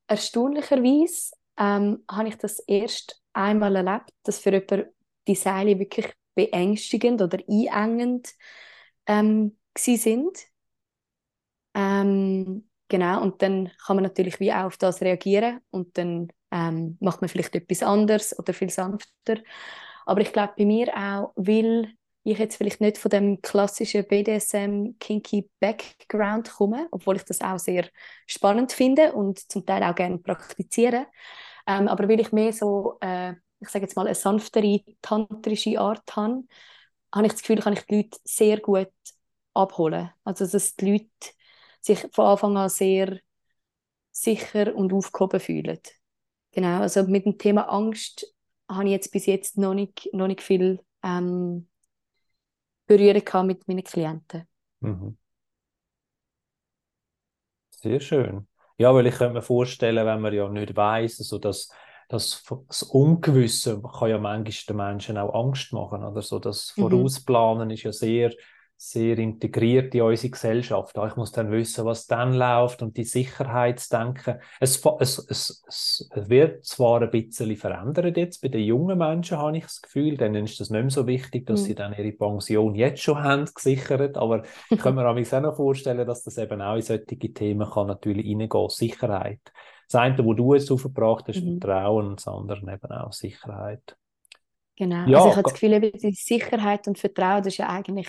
Erstaunlicherweise 0.07 1.33
ähm, 1.57 2.03
habe 2.09 2.29
ich 2.29 2.37
das 2.37 2.59
erst 2.59 3.21
einmal 3.33 3.75
erlebt, 3.75 4.11
dass 4.23 4.39
für 4.39 4.51
jemanden 4.51 4.93
die 5.27 5.35
Seile 5.35 5.77
wirklich 5.77 6.13
beängstigend 6.35 7.21
oder 7.21 7.39
einengend 7.49 8.33
ähm, 9.05 9.57
sind. 9.77 10.37
Ähm, 11.73 12.68
Genau, 12.89 13.21
und 13.21 13.41
dann 13.43 13.69
kann 13.85 13.95
man 13.97 14.03
natürlich 14.03 14.39
wie 14.39 14.51
auch 14.51 14.63
auf 14.65 14.77
das 14.77 15.01
reagieren 15.01 15.61
und 15.69 15.95
dann 15.97 16.29
ähm, 16.51 16.97
macht 16.99 17.21
man 17.21 17.29
vielleicht 17.29 17.55
etwas 17.55 17.83
anderes 17.83 18.37
oder 18.37 18.51
viel 18.53 18.69
sanfter. 18.71 19.37
Aber 20.05 20.21
ich 20.21 20.33
glaube 20.33 20.53
bei 20.57 20.65
mir 20.65 20.87
auch, 20.97 21.31
weil 21.35 21.93
ich 22.23 22.37
jetzt 22.39 22.55
vielleicht 22.57 22.81
nicht 22.81 22.97
von 22.97 23.09
dem 23.11 23.41
klassischen 23.41 24.05
BDSM-Kinky-Background 24.07 26.49
komme, 26.51 26.87
obwohl 26.91 27.15
ich 27.17 27.23
das 27.25 27.41
auch 27.41 27.59
sehr 27.59 27.87
spannend 28.27 28.71
finde 28.71 29.13
und 29.13 29.39
zum 29.51 29.65
Teil 29.65 29.83
auch 29.83 29.95
gerne 29.95 30.17
praktiziere. 30.17 31.05
Ähm, 31.67 31.87
aber 31.87 32.07
weil 32.09 32.19
ich 32.21 32.31
mehr 32.31 32.51
so, 32.53 32.97
äh, 33.01 33.33
ich 33.59 33.69
sage 33.69 33.85
jetzt 33.85 33.95
mal, 33.95 34.05
eine 34.07 34.15
sanftere, 34.15 34.81
tantrische 35.01 35.79
Art 35.79 36.15
habe, 36.15 36.43
habe 37.13 37.27
ich 37.27 37.33
das 37.33 37.41
Gefühl, 37.41 37.59
kann 37.61 37.73
ich 37.73 37.85
die 37.85 37.95
Leute 37.97 38.17
sehr 38.23 38.59
gut 38.59 38.89
abholen. 39.53 40.09
Also, 40.23 40.45
dass 40.47 40.75
die 40.75 40.91
Leute 40.91 41.07
sich 41.81 42.05
von 42.11 42.25
Anfang 42.25 42.57
an 42.57 42.69
sehr 42.69 43.19
sicher 44.11 44.75
und 44.75 44.93
aufgehoben 44.93 45.39
fühlen. 45.39 45.79
Genau, 46.51 46.81
also 46.81 47.03
mit 47.03 47.25
dem 47.25 47.37
Thema 47.37 47.69
Angst 47.69 48.33
habe 48.67 48.85
ich 48.85 48.91
jetzt 48.91 49.11
bis 49.11 49.25
jetzt 49.25 49.57
noch 49.57 49.73
nicht, 49.73 50.09
noch 50.13 50.27
nicht 50.27 50.41
viel 50.41 50.79
ähm, 51.03 51.67
Berührung 52.87 53.47
mit 53.47 53.67
meinen 53.67 53.83
Klienten. 53.83 54.47
Mhm. 54.79 55.17
Sehr 57.69 57.99
schön. 57.99 58.47
Ja, 58.77 58.93
weil 58.93 59.07
ich 59.07 59.15
könnte 59.15 59.35
mir 59.35 59.41
vorstellen, 59.41 60.05
wenn 60.05 60.21
man 60.21 60.33
ja 60.33 60.49
nicht 60.49 60.75
weiß, 60.75 61.19
also 61.19 61.37
dass 61.37 61.69
das, 62.07 62.43
das 62.67 62.83
Ungewisse 62.83 63.81
kann 63.81 64.09
ja 64.09 64.17
manchmal 64.17 64.53
den 64.67 64.75
Menschen 64.75 65.17
auch 65.17 65.33
Angst 65.33 65.71
machen. 65.71 66.03
Oder 66.03 66.21
so 66.21 66.39
das 66.39 66.73
mhm. 66.75 66.81
Vorausplanen 66.81 67.67
mhm. 67.67 67.73
ist 67.73 67.83
ja 67.83 67.91
sehr 67.91 68.33
sehr 68.81 69.17
integriert 69.17 69.93
in 69.93 70.03
unsere 70.03 70.31
Gesellschaft. 70.31 70.97
Ich 71.05 71.15
muss 71.17 71.33
dann 71.33 71.51
wissen, 71.51 71.83
was 71.83 72.07
dann 72.07 72.33
läuft 72.33 72.81
und 72.81 72.95
die 72.95 73.03
Sicherheitsdenken. 73.03 74.39
Es, 74.61 74.81
es, 75.01 75.19
es, 75.27 75.61
es 75.67 76.09
wird 76.13 76.63
zwar 76.63 77.01
ein 77.01 77.11
bisschen 77.11 77.57
verändert 77.57 78.15
jetzt, 78.15 78.41
bei 78.41 78.47
den 78.47 78.63
jungen 78.63 78.97
Menschen 78.97 79.37
habe 79.37 79.57
ich 79.57 79.63
das 79.63 79.81
Gefühl, 79.81 80.15
denen 80.15 80.45
ist 80.45 80.61
das 80.61 80.69
nicht 80.69 80.81
mehr 80.81 80.89
so 80.89 81.05
wichtig, 81.07 81.45
dass 81.45 81.63
mhm. 81.63 81.65
sie 81.65 81.75
dann 81.75 81.93
ihre 81.93 82.13
Pension 82.13 82.73
jetzt 82.73 83.01
schon 83.01 83.21
haben, 83.21 83.43
gesichert, 83.53 84.15
aber 84.15 84.43
ich 84.69 84.79
kann 84.79 84.95
mir 84.95 85.05
auch 85.09 85.41
noch 85.41 85.55
vorstellen, 85.57 86.07
dass 86.07 86.23
das 86.23 86.37
eben 86.37 86.61
auch 86.61 86.75
in 86.75 86.81
solche 86.81 87.05
Themen 87.05 87.69
kann 87.69 87.87
natürlich 87.87 88.25
reingehen, 88.25 88.69
Sicherheit. 88.69 89.41
Das 89.91 89.99
eine, 89.99 90.23
wo 90.23 90.33
du 90.33 90.53
jetzt 90.53 90.71
aufgebracht 90.71 91.25
hast, 91.27 91.43
mhm. 91.43 91.59
Vertrauen, 91.59 92.07
und 92.07 92.19
das 92.21 92.29
andere 92.29 92.61
eben 92.61 92.91
auch 92.93 93.11
Sicherheit. 93.11 93.97
Genau, 94.77 95.05
ja, 95.05 95.17
also 95.17 95.29
ich 95.31 95.35
habe 95.35 95.43
das 95.43 95.53
Gefühl, 95.53 95.91
die 95.91 96.11
Sicherheit 96.13 96.87
und 96.87 96.97
Vertrauen, 96.97 97.43
das 97.43 97.47
ist 97.47 97.57
ja 97.57 97.67
eigentlich 97.67 98.07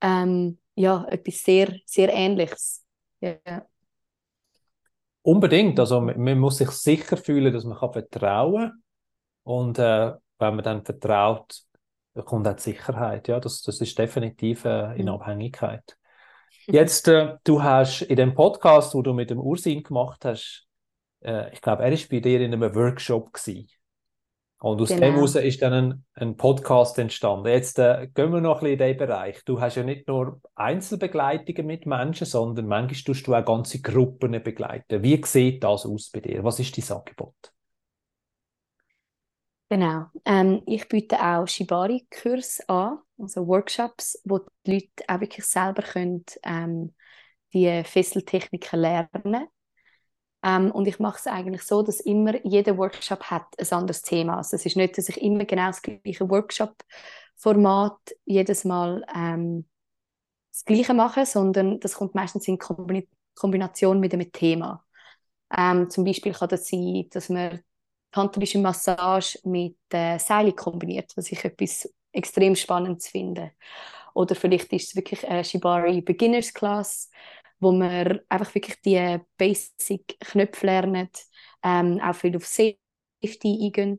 ähm, 0.00 0.58
ja, 0.74 1.04
etwas 1.08 1.42
sehr, 1.42 1.74
sehr 1.84 2.12
Ähnliches. 2.12 2.84
Ja. 3.20 3.66
Unbedingt. 5.22 5.78
Also 5.80 6.00
man 6.00 6.38
muss 6.38 6.58
sich 6.58 6.70
sicher 6.70 7.16
fühlen, 7.16 7.52
dass 7.52 7.64
man 7.64 7.78
kann 7.78 7.92
vertrauen 7.92 8.70
kann. 8.70 8.82
Und 9.42 9.78
äh, 9.78 10.12
wenn 10.38 10.54
man 10.54 10.64
dann 10.64 10.84
vertraut, 10.84 11.62
dann 12.14 12.24
kommt 12.24 12.46
auch 12.46 12.54
die 12.54 12.62
Sicherheit. 12.62 13.28
Ja, 13.28 13.40
das, 13.40 13.62
das 13.62 13.80
ist 13.80 13.98
definitiv 13.98 14.64
äh, 14.64 14.94
in 14.96 15.06
mhm. 15.06 15.12
Abhängigkeit. 15.12 15.96
Jetzt, 16.66 17.08
äh, 17.08 17.36
du 17.44 17.62
hast 17.62 18.02
in 18.02 18.16
dem 18.16 18.34
Podcast, 18.34 18.94
wo 18.94 19.02
du 19.02 19.14
mit 19.14 19.30
dem 19.30 19.40
Ursin 19.40 19.82
gemacht 19.82 20.24
hast, 20.24 20.66
äh, 21.22 21.52
ich 21.52 21.60
glaube, 21.60 21.82
er 21.82 21.92
war 21.92 21.98
bei 22.10 22.20
dir 22.20 22.40
in 22.40 22.52
einem 22.52 22.74
Workshop 22.74 23.32
gewesen. 23.32 23.68
Und 24.60 24.80
aus 24.80 24.88
genau. 24.88 25.00
dem 25.02 25.14
heraus 25.14 25.36
ist 25.36 25.62
dann 25.62 25.72
ein, 25.72 26.04
ein 26.14 26.36
Podcast 26.36 26.98
entstanden. 26.98 27.46
Jetzt 27.46 27.78
äh, 27.78 28.08
gehen 28.12 28.32
wir 28.32 28.40
noch 28.40 28.60
ein 28.60 28.76
bisschen 28.76 28.80
in 28.80 28.96
diesen 28.96 28.98
Bereich. 28.98 29.44
Du 29.44 29.60
hast 29.60 29.76
ja 29.76 29.84
nicht 29.84 30.08
nur 30.08 30.40
Einzelbegleitungen 30.56 31.66
mit 31.66 31.86
Menschen, 31.86 32.26
sondern 32.26 32.66
manchmal 32.66 33.00
tust 33.00 33.26
du 33.26 33.34
auch 33.34 33.44
ganze 33.44 33.80
Gruppen 33.80 34.32
begleiten. 34.42 35.02
Wie 35.02 35.22
sieht 35.24 35.62
das 35.62 35.86
aus 35.86 36.10
bei 36.10 36.20
dir? 36.20 36.42
Was 36.42 36.58
ist 36.58 36.76
dein 36.76 36.96
Angebot? 36.96 37.52
Genau. 39.70 40.06
Ähm, 40.24 40.62
ich 40.66 40.88
biete 40.88 41.22
auch 41.22 41.46
Shibari-Kurs 41.46 42.68
an, 42.68 42.98
also 43.18 43.46
Workshops, 43.46 44.20
wo 44.24 44.40
die 44.66 44.72
Leute 44.72 45.04
auch 45.06 45.20
wirklich 45.20 45.44
selber 45.44 45.82
können, 45.82 46.24
ähm, 46.42 46.94
die 47.52 47.84
Fesseltechniken 47.84 48.80
lernen 48.80 49.08
können. 49.22 49.46
Ähm, 50.42 50.70
und 50.70 50.86
ich 50.86 50.98
mache 50.98 51.18
es 51.18 51.26
eigentlich 51.26 51.62
so, 51.62 51.82
dass 51.82 52.00
immer 52.00 52.34
jeder 52.46 52.76
Workshop 52.78 53.24
hat 53.24 53.46
ein 53.58 53.72
anderes 53.72 54.02
Thema. 54.02 54.36
Also 54.38 54.56
es 54.56 54.66
ist 54.66 54.76
nicht, 54.76 54.96
dass 54.96 55.08
ich 55.08 55.20
immer 55.20 55.44
genau 55.44 55.66
das 55.66 55.82
gleiche 55.82 56.28
Workshop-Format 56.28 57.98
jedes 58.24 58.64
Mal 58.64 59.04
ähm, 59.14 59.66
das 60.52 60.64
Gleiche 60.64 60.94
mache, 60.94 61.26
sondern 61.26 61.80
das 61.80 61.94
kommt 61.94 62.14
meistens 62.14 62.48
in 62.48 62.58
Kombin 62.58 63.06
Kombination 63.34 64.00
mit 64.00 64.12
einem 64.12 64.32
Thema. 64.32 64.84
Ähm, 65.56 65.88
zum 65.90 66.04
Beispiel 66.04 66.32
kann 66.32 66.48
das 66.48 66.66
sein, 66.66 67.06
dass 67.10 67.28
man 67.28 67.60
tantrische 68.10 68.58
Massage 68.58 69.38
mit 69.44 69.76
äh, 69.90 70.18
Seile 70.18 70.52
kombiniert, 70.52 71.12
was 71.16 71.30
ich 71.30 71.44
etwas 71.44 71.88
extrem 72.12 72.56
Spannendes 72.56 73.08
finde. 73.08 73.52
Oder 74.14 74.34
vielleicht 74.34 74.72
ist 74.72 74.88
es 74.88 74.96
wirklich 74.96 75.26
eine 75.28 75.44
Shibari 75.44 76.00
Beginners 76.00 76.52
Class, 76.52 77.10
wo 77.60 77.72
man 77.72 78.20
einfach 78.28 78.54
wirklich 78.54 78.80
die 78.82 79.18
Basic-Knöpfe 79.36 80.66
lernt, 80.66 81.18
ähm, 81.62 82.00
auch 82.02 82.14
viel 82.14 82.36
auf 82.36 82.46
Safety 82.46 82.78
eingehen. 83.22 83.98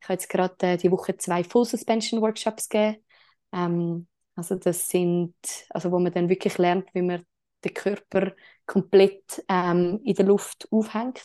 Ich 0.00 0.08
habe 0.08 0.14
jetzt 0.14 0.28
gerade 0.28 0.54
äh, 0.66 0.76
die 0.76 0.90
Woche 0.90 1.16
zwei 1.16 1.44
Full 1.44 1.64
Suspension 1.64 2.20
Workshops 2.20 2.68
gegeben. 2.68 3.02
Ähm, 3.52 4.06
also 4.36 4.56
das 4.56 4.88
sind, 4.88 5.34
also 5.70 5.90
wo 5.92 5.98
man 5.98 6.12
dann 6.12 6.28
wirklich 6.28 6.58
lernt, 6.58 6.88
wie 6.94 7.02
man 7.02 7.24
den 7.64 7.74
Körper 7.74 8.32
komplett 8.66 9.44
ähm, 9.48 10.00
in 10.04 10.14
der 10.14 10.26
Luft 10.26 10.68
aufhängt. 10.70 11.24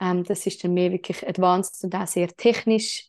Ähm, 0.00 0.24
das 0.24 0.46
ist 0.46 0.62
dann 0.64 0.74
mehr 0.74 0.92
wirklich 0.92 1.26
advanced 1.26 1.82
und 1.84 1.94
auch 1.94 2.06
sehr 2.06 2.28
technisch. 2.28 3.08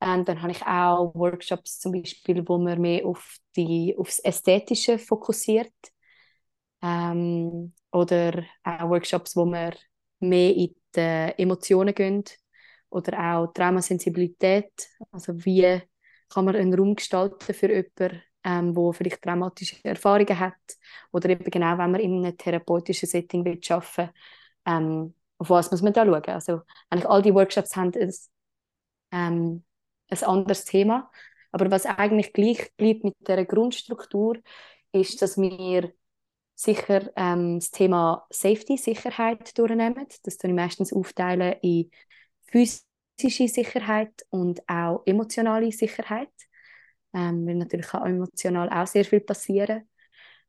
Ähm, 0.00 0.24
dann 0.24 0.42
habe 0.42 0.52
ich 0.52 0.62
auch 0.66 1.14
Workshops 1.14 1.78
zum 1.78 1.92
Beispiel, 1.92 2.46
wo 2.48 2.58
man 2.58 2.80
mehr 2.80 3.06
auf 3.06 3.36
die, 3.56 3.94
aufs 3.96 4.18
Ästhetische 4.20 4.98
fokussiert. 4.98 5.72
Ähm, 6.84 7.72
oder 7.92 8.44
auch 8.62 8.90
Workshops, 8.90 9.34
wo 9.36 9.46
wir 9.46 9.72
mehr 10.20 10.54
in 10.54 10.74
die 10.94 11.32
Emotionen 11.38 11.94
gehen 11.94 12.24
oder 12.90 13.18
auch 13.18 13.52
Traumasensibilität. 13.54 14.70
Also 15.10 15.32
wie 15.44 15.80
kann 16.28 16.44
man 16.44 16.56
einen 16.56 16.74
Raum 16.74 16.94
gestalten 16.94 17.54
für 17.54 17.70
jemanden, 17.70 18.22
ähm, 18.44 18.76
wo 18.76 18.92
vielleicht 18.92 19.22
traumatische 19.22 19.76
Erfahrungen 19.84 20.38
hat 20.38 20.54
oder 21.12 21.30
eben 21.30 21.50
genau, 21.50 21.78
wenn 21.78 21.92
man 21.92 22.00
in 22.00 22.24
einem 22.24 22.36
therapeutischen 22.36 23.08
Setting 23.08 23.44
will 23.44 23.60
arbeiten 23.70 24.10
ähm, 24.66 25.14
auf 25.38 25.50
was 25.50 25.70
muss 25.70 25.82
man 25.82 25.92
da 25.92 26.04
schauen? 26.04 26.24
Also 26.26 26.62
eigentlich 26.90 27.08
all 27.08 27.22
die 27.22 27.34
Workshops 27.34 27.76
haben 27.76 27.92
ein, 27.94 28.12
ähm, 29.12 29.64
ein 30.10 30.22
anderes 30.24 30.64
Thema, 30.64 31.10
aber 31.52 31.70
was 31.70 31.86
eigentlich 31.86 32.32
gleich 32.32 32.72
bleibt 32.76 33.04
mit 33.04 33.14
der 33.20 33.44
Grundstruktur, 33.44 34.38
ist, 34.92 35.22
dass 35.22 35.36
wir 35.36 35.92
sicher 36.54 37.10
ähm, 37.16 37.58
das 37.58 37.70
Thema 37.70 38.26
Safety, 38.30 38.76
Sicherheit 38.76 39.56
durchnehmen. 39.58 40.06
Das 40.22 40.36
tue 40.38 40.50
ich 40.50 40.56
meistens 40.56 40.92
aufteilen 40.92 41.54
in 41.62 41.90
physische 42.50 43.48
Sicherheit 43.48 44.12
und 44.30 44.68
auch 44.68 45.02
emotionale 45.06 45.72
Sicherheit. 45.72 46.30
Ähm, 47.14 47.46
weil 47.46 47.56
natürlich 47.56 47.88
kann 47.88 48.06
emotional 48.06 48.68
auch 48.70 48.86
sehr 48.86 49.04
viel 49.04 49.20
passieren. 49.20 49.88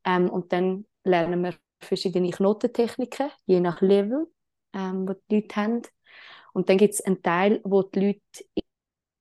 Ähm, 0.04 0.30
und 0.30 0.52
dann 0.52 0.86
lernen 1.04 1.42
wir 1.42 1.54
verschiedene 1.80 2.30
Knotentechniken, 2.30 3.30
je 3.46 3.60
nach 3.60 3.80
Level, 3.82 4.28
ähm, 4.74 5.08
wo 5.08 5.14
die 5.30 5.36
Leute 5.36 5.56
haben. 5.56 5.82
Und 6.52 6.68
dann 6.68 6.78
gibt 6.78 6.94
es 6.94 7.00
einen 7.02 7.22
Teil, 7.22 7.60
wo 7.64 7.82
die 7.82 8.00
Leute 8.00 8.44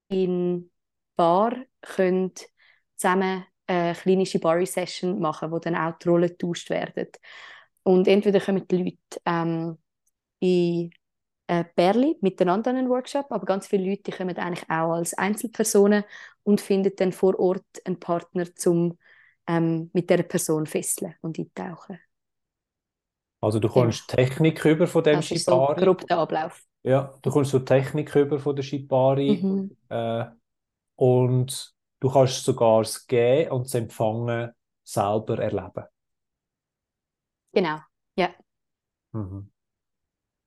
in 0.09 0.71
Bar 1.15 1.55
können 1.81 2.33
zusammen 2.95 3.45
eine 3.67 3.95
kleine 3.95 4.25
Shibari-Session 4.25 5.19
machen, 5.19 5.51
wo 5.51 5.59
dann 5.59 5.75
auch 5.75 5.97
die 5.97 6.07
Rollen 6.07 6.29
getauscht 6.29 6.69
werden. 6.69 7.07
Und 7.83 8.07
entweder 8.07 8.39
kommen 8.39 8.67
die 8.67 8.77
Leute 8.77 9.21
ähm, 9.25 9.77
in 10.39 10.91
äh, 11.47 11.63
Berli 11.75 12.17
miteinander 12.21 12.71
an 12.71 12.77
einen 12.77 12.89
Workshop, 12.89 13.27
aber 13.29 13.45
ganz 13.45 13.67
viele 13.67 13.89
Leute 13.89 14.03
die 14.03 14.11
kommen 14.11 14.35
eigentlich 14.37 14.69
auch 14.69 14.93
als 14.93 15.13
Einzelpersonen 15.15 16.03
und 16.43 16.61
finden 16.61 16.93
dann 16.95 17.11
vor 17.11 17.39
Ort 17.39 17.65
einen 17.85 17.99
Partner, 17.99 18.45
um 18.65 18.97
ähm, 19.47 19.89
mit 19.93 20.09
der 20.09 20.23
Person 20.23 20.65
fesseln 20.65 21.15
und 21.21 21.37
eintauchen. 21.37 21.99
Also 23.41 23.59
du 23.59 23.69
kommst 23.69 24.11
ja. 24.11 24.15
Technik 24.15 24.65
über 24.65 24.87
von 24.87 25.03
dem 25.03 25.17
das 25.17 25.27
Shibari. 25.27 25.79
So 25.79 25.85
grob 25.85 26.07
der 26.07 26.17
Ablauf. 26.17 26.63
Ja, 26.81 27.13
du 27.21 27.29
kommst 27.29 27.51
so 27.51 27.59
Technik 27.59 28.15
über 28.15 28.39
von 28.39 28.55
der 28.55 28.63
Shibari 28.63 29.39
mhm. 29.41 29.77
äh, 29.89 30.25
und 30.95 31.74
Du 32.05 32.11
kannst 32.11 32.43
sogar 32.43 32.83
das 32.83 33.07
Geben 33.07 33.49
und 33.49 33.65
das 33.65 33.73
Empfangen 33.73 34.51
selber 34.83 35.39
erleben. 35.39 35.85
Genau, 37.51 37.79
ja. 38.15 38.31
Mhm. 39.11 39.49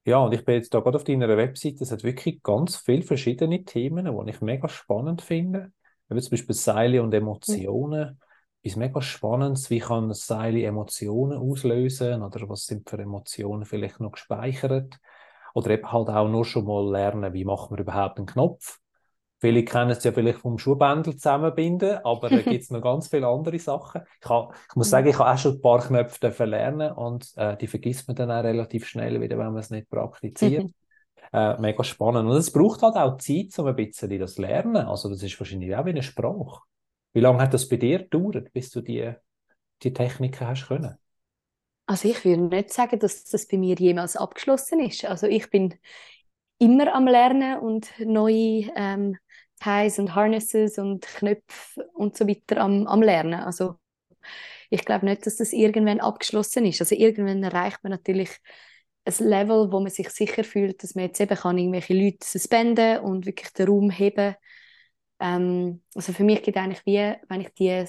Ja, 0.05 0.19
und 0.19 0.33
ich 0.35 0.45
bin 0.45 0.55
jetzt 0.55 0.73
da 0.73 0.79
gerade 0.79 0.99
auf 0.99 1.03
deiner 1.03 1.37
Webseite, 1.37 1.83
es 1.83 1.91
hat 1.91 2.05
wirklich 2.05 2.45
ganz 2.45 2.77
viele 2.77 3.03
verschiedene 3.03 3.65
Themen, 3.65 4.05
die 4.05 4.31
ich 4.31 4.41
mega 4.41 4.69
spannend 4.69 5.21
finde. 5.21 5.73
Wie 6.09 6.21
zum 6.21 6.31
Beispiel 6.31 6.55
Seile 6.55 7.03
und 7.03 7.13
Emotionen. 7.13 8.11
Mhm. 8.11 8.19
Ist 8.63 8.77
mega 8.77 9.03
spannend, 9.03 9.69
wie 9.69 9.81
kann 9.81 10.15
Seile 10.15 10.63
Emotionen 10.63 11.39
auslösen 11.39 12.23
oder 12.23 12.49
was 12.49 12.67
sind 12.67 12.89
für 12.89 12.99
Emotionen 12.99 13.65
vielleicht 13.65 13.99
noch 13.99 14.13
gespeichert. 14.13 15.01
Oder 15.55 15.71
eben 15.71 15.91
halt 15.91 16.09
auch 16.09 16.29
nur 16.29 16.45
schon 16.45 16.67
mal 16.67 16.89
lernen, 16.89 17.33
wie 17.35 17.45
machen 17.45 17.77
wir 17.77 17.83
überhaupt 17.83 18.19
einen 18.19 18.27
Knopf 18.27 18.79
Viele 19.41 19.65
kennen 19.65 19.91
es 19.91 20.03
ja 20.03 20.11
vielleicht 20.11 20.41
vom 20.41 20.59
Schuhbändel 20.59 21.15
zusammenbinden, 21.15 21.99
aber 22.05 22.29
da 22.29 22.39
gibt 22.43 22.65
es 22.65 22.71
noch 22.71 22.83
ganz 22.83 23.09
viele 23.09 23.29
andere 23.29 23.59
Sachen. 23.59 24.03
Ich, 24.21 24.29
ha, 24.29 24.51
ich 24.69 24.77
muss 24.77 24.91
sagen, 24.91 25.09
ich 25.09 25.19
habe 25.19 25.31
auch 25.31 25.39
schon 25.39 25.55
ein 25.55 25.61
paar 25.61 25.81
Knöpfe 25.81 26.45
lernen 26.45 26.93
und 26.93 27.33
äh, 27.37 27.57
die 27.57 27.69
vergisst 27.69 28.09
man 28.09 28.17
dann 28.17 28.31
auch 28.31 28.43
relativ 28.43 28.87
schnell 28.87 29.21
wieder, 29.21 29.39
wenn 29.39 29.53
man 29.53 29.59
es 29.59 29.71
nicht 29.71 29.89
praktiziert. 29.89 30.65
Mhm. 30.65 30.75
Äh, 31.33 31.61
mega 31.61 31.85
spannend. 31.85 32.29
Und 32.29 32.37
es 32.37 32.53
braucht 32.53 32.83
halt 32.83 32.97
auch 32.97 33.19
Zeit, 33.19 33.57
um 33.59 33.67
ein 33.67 33.77
bisschen 33.77 34.19
das 34.19 34.35
zu 34.35 34.43
lernen. 34.43 34.77
Also 34.77 35.09
das 35.09 35.23
ist 35.23 35.39
wahrscheinlich 35.39 35.77
auch 35.77 35.85
wie 35.85 35.91
eine 35.91 36.03
Sprache. 36.03 36.63
Wie 37.13 37.21
lange 37.21 37.41
hat 37.41 37.55
das 37.55 37.69
bei 37.69 37.77
dir 37.77 37.99
gedauert, 38.01 38.53
bis 38.53 38.71
du 38.71 38.81
die, 38.81 39.13
die 39.83 39.93
Techniken 39.93 40.49
hast 40.49 40.69
können? 40.69 40.97
Also 41.87 42.09
ich 42.09 42.25
würde 42.25 42.43
nicht 42.43 42.73
sagen, 42.73 42.99
dass 42.99 43.25
das 43.25 43.47
bei 43.47 43.57
mir 43.57 43.75
jemals 43.77 44.17
abgeschlossen 44.17 44.81
ist. 44.81 45.05
Also 45.05 45.27
ich 45.27 45.49
bin 45.49 45.75
immer 46.59 46.95
am 46.95 47.07
Lernen 47.07 47.59
und 47.61 47.91
neue 47.99 48.71
ähm, 48.77 49.17
Ties 49.61 49.99
und 49.99 50.15
Harnesses 50.15 50.79
und 50.79 51.07
Knöpfe 51.07 51.89
und 51.95 52.17
so 52.17 52.29
weiter 52.29 52.59
am, 52.59 52.87
am 52.87 53.03
Lernen. 53.03 53.41
Also 53.41 53.77
ich 54.71 54.85
glaube 54.85 55.07
nicht, 55.07 55.27
dass 55.27 55.37
das 55.37 55.53
irgendwann 55.53 56.01
abgeschlossen 56.01 56.67
ist. 56.67 56.81
Also 56.81 56.95
irgendwann 56.95 57.43
erreicht 57.43 57.83
man 57.83 57.91
natürlich 57.93 58.31
ein 59.05 59.27
Level, 59.27 59.73
wo 59.73 59.81
man 59.81 59.91
sich 59.91 60.11
sicher 60.11 60.45
fühlt, 60.45 60.83
dass 60.83 60.95
man 60.95 61.07
jetzt 61.07 61.21
eben 61.21 61.37
kann 61.37 61.59
irgendwelche 61.59 61.95
Leute 61.95 62.27
suspenden 62.27 63.01
und 63.01 63.27
wirklich 63.27 63.53
den 63.53 63.69
Raum 63.69 63.91
heben. 63.91 64.35
Ähm, 65.21 65.83
also 65.95 66.13
für 66.13 66.25
mich 66.25 66.43
geht 66.43 66.57
eigentlich 66.57 66.85
wie, 66.85 67.15
wenn 67.29 67.41
ich 67.41 67.55
die 67.55 67.85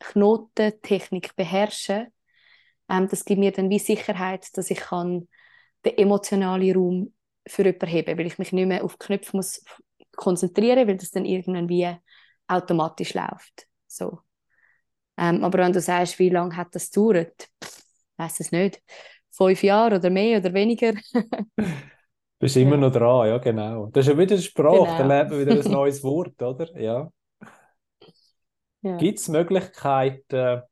Knotentechnik 0.00 1.36
beherrsche, 1.36 2.08
ähm, 2.90 3.08
das 3.08 3.24
gibt 3.24 3.40
mir 3.40 3.52
dann 3.52 3.70
wie 3.70 3.78
Sicherheit, 3.78 4.46
dass 4.56 4.70
ich 4.70 4.80
kann 4.80 5.28
den 5.84 5.98
emotionalen 5.98 6.76
Raum 6.76 7.13
für 7.46 7.64
jemanden 7.64 7.86
heben, 7.86 8.18
weil 8.18 8.26
ich 8.26 8.38
mich 8.38 8.52
nicht 8.52 8.66
mehr 8.66 8.84
auf 8.84 8.98
Knöpfe 8.98 9.36
muss 9.36 9.64
konzentrieren, 10.16 10.88
weil 10.88 10.96
das 10.96 11.10
dann 11.10 11.24
irgendwann 11.24 11.68
wie 11.68 11.94
automatisch 12.46 13.14
läuft. 13.14 13.66
So. 13.86 14.20
Ähm, 15.16 15.44
aber 15.44 15.58
wenn 15.58 15.72
du 15.72 15.80
sagst, 15.80 16.18
wie 16.18 16.30
lange 16.30 16.56
hat 16.56 16.74
das 16.74 16.90
gedauert, 16.90 17.48
weiß 18.16 18.40
es 18.40 18.52
nicht. 18.52 18.82
Fünf 19.30 19.62
Jahre 19.62 19.96
oder 19.96 20.10
mehr 20.10 20.38
oder 20.38 20.52
weniger. 20.52 20.94
Bist 22.38 22.56
immer 22.56 22.72
ja. 22.72 22.76
noch 22.78 22.92
dran, 22.92 23.28
ja, 23.28 23.38
genau. 23.38 23.86
Das 23.86 24.06
ist 24.06 24.12
ja 24.12 24.18
wieder 24.18 24.34
eine 24.34 24.42
Sprache, 24.42 24.84
genau. 24.84 24.98
da 24.98 25.06
lernt 25.06 25.30
man 25.30 25.40
wieder 25.40 25.52
ein 25.52 25.70
neues 25.72 26.02
Wort, 26.02 26.40
oder? 26.42 26.78
Ja. 26.78 27.10
ja. 28.82 28.96
Gibt 28.96 29.18
es 29.18 29.28
Möglichkeiten, 29.28 30.62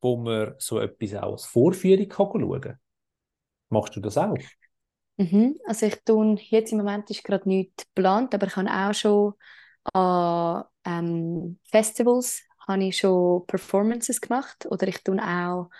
wo 0.00 0.16
man 0.16 0.54
so 0.58 0.80
etwas 0.80 1.14
auch 1.14 1.32
als 1.32 1.46
Vorführung 1.46 2.08
kann 2.08 2.26
schauen 2.26 2.60
kann? 2.60 2.78
Machst 3.68 3.94
du 3.94 4.00
das 4.00 4.18
auch? 4.18 4.36
Mhm. 5.20 5.58
Also 5.66 5.86
ich 5.86 5.96
tue, 6.04 6.36
jetzt 6.40 6.72
im 6.72 6.78
Moment 6.78 7.10
ist 7.10 7.22
gerade 7.24 7.46
nichts 7.46 7.84
geplant, 7.94 8.34
aber 8.34 8.46
ich 8.46 8.56
habe 8.56 8.70
auch 8.70 8.94
schon 8.94 9.34
an 9.92 10.64
ähm, 10.84 11.58
Festivals 11.70 12.42
habe 12.66 12.84
ich 12.84 12.98
schon 12.98 13.46
Performances 13.46 14.20
gemacht 14.20 14.66
oder 14.70 14.88
ich 14.88 15.02
tue 15.02 15.20
auch 15.22 15.70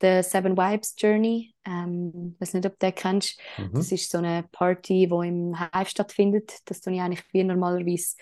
The 0.00 0.22
Seven 0.22 0.56
Vibes 0.56 0.94
Journey. 0.98 1.54
Ähm, 1.64 2.34
ich 2.34 2.40
weiß 2.40 2.54
nicht, 2.54 2.66
ob 2.66 2.78
du 2.78 2.86
den 2.86 2.94
kennst. 2.94 3.40
Mhm. 3.58 3.72
Das 3.74 3.90
ist 3.90 4.10
so 4.10 4.18
eine 4.18 4.44
Party, 4.52 5.08
die 5.08 5.28
im 5.28 5.58
Hive 5.58 5.88
stattfindet. 5.90 6.58
Das 6.66 6.80
tue 6.80 6.92
ich 6.94 7.00
eigentlich 7.00 7.24
wie 7.32 7.42
normalerweise 7.42 8.16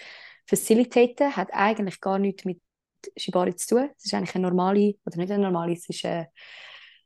facilitaten. 0.46 1.36
Hat 1.36 1.52
eigentlich 1.52 2.00
gar 2.00 2.18
nichts 2.18 2.44
mit 2.44 2.60
Shibari 3.16 3.54
zu 3.56 3.74
tun. 3.74 3.90
Es 3.98 4.06
ist 4.06 4.14
eigentlich 4.14 4.34
eine 4.34 4.48
normale, 4.48 4.94
oder 5.04 5.16
nicht 5.16 5.32
eine 5.32 5.42
normale, 5.42 5.72
es 5.72 5.88
ist 5.88 6.04
eine, 6.04 6.28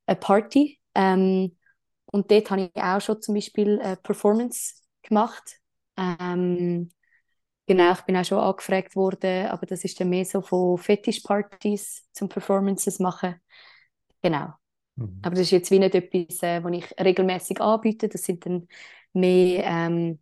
eine 0.07 0.17
Party. 0.17 0.79
Ähm, 0.95 1.57
und 2.13 2.31
dort 2.31 2.51
habe 2.51 2.71
ich 2.75 2.83
auch 2.83 3.01
schon 3.01 3.23
zum 3.23 3.35
Beispiel 3.35 3.81
eine 3.81 3.97
Performance 3.97 4.75
gemacht. 5.03 5.61
Ähm, 5.97 6.91
genau, 7.67 7.93
ich 7.93 8.03
bin 8.03 8.17
auch 8.17 8.25
schon 8.25 8.39
angefragt 8.39 8.97
worden, 8.97 9.49
aber 9.49 9.67
das 9.67 9.85
ist 9.85 10.01
dann 10.01 10.11
mehr 10.11 10.25
so 10.25 10.43
von 10.43 10.79
Fetischpartys 10.79 12.07
zum 12.13 12.29
Performances 12.29 12.99
machen. 13.01 13.37
Genau. 14.23 14.55
Mhm. 14.97 15.23
Aber 15.23 15.35
das 15.37 15.43
ist 15.47 15.51
jetzt 15.53 15.71
wie 15.71 15.79
nicht 15.81 15.95
etwas, 15.95 16.43
äh, 16.43 16.63
was 16.65 16.73
ich 16.73 16.87
regelmäßig 17.01 17.61
anbiete. 17.61 18.09
Das 18.09 18.25
sind 18.25 18.47
dann 18.47 18.69
mehr 19.13 19.65
ähm, 19.65 20.21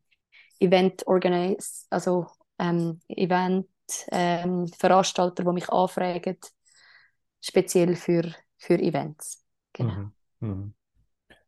Event 0.61 1.07
Organize, 1.07 1.87
also 1.90 2.27
ähm, 2.59 3.01
Event 3.09 3.68
ähm, 4.12 4.68
Veranstalter, 4.68 5.44
die 5.44 5.53
mich 5.53 5.68
anfragen, 5.70 6.38
speziell 7.40 7.96
für, 7.96 8.35
für 8.59 8.79
Events. 8.79 9.42
Genau. 9.72 9.99
Mhm. 9.99 10.12
Mhm. 10.40 10.75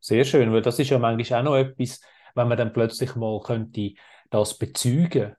Sehr 0.01 0.25
schön, 0.25 0.53
weil 0.53 0.63
das 0.63 0.79
ist 0.79 0.91
ja 0.91 0.99
manchmal 0.99 1.41
auch 1.41 1.45
noch 1.45 1.57
etwas, 1.57 2.01
wenn 2.35 2.49
man 2.49 2.59
dann 2.59 2.73
plötzlich 2.73 3.15
mal 3.17 3.41
könnte 3.41 3.95
das 4.31 4.57
bezeugen. 4.59 5.35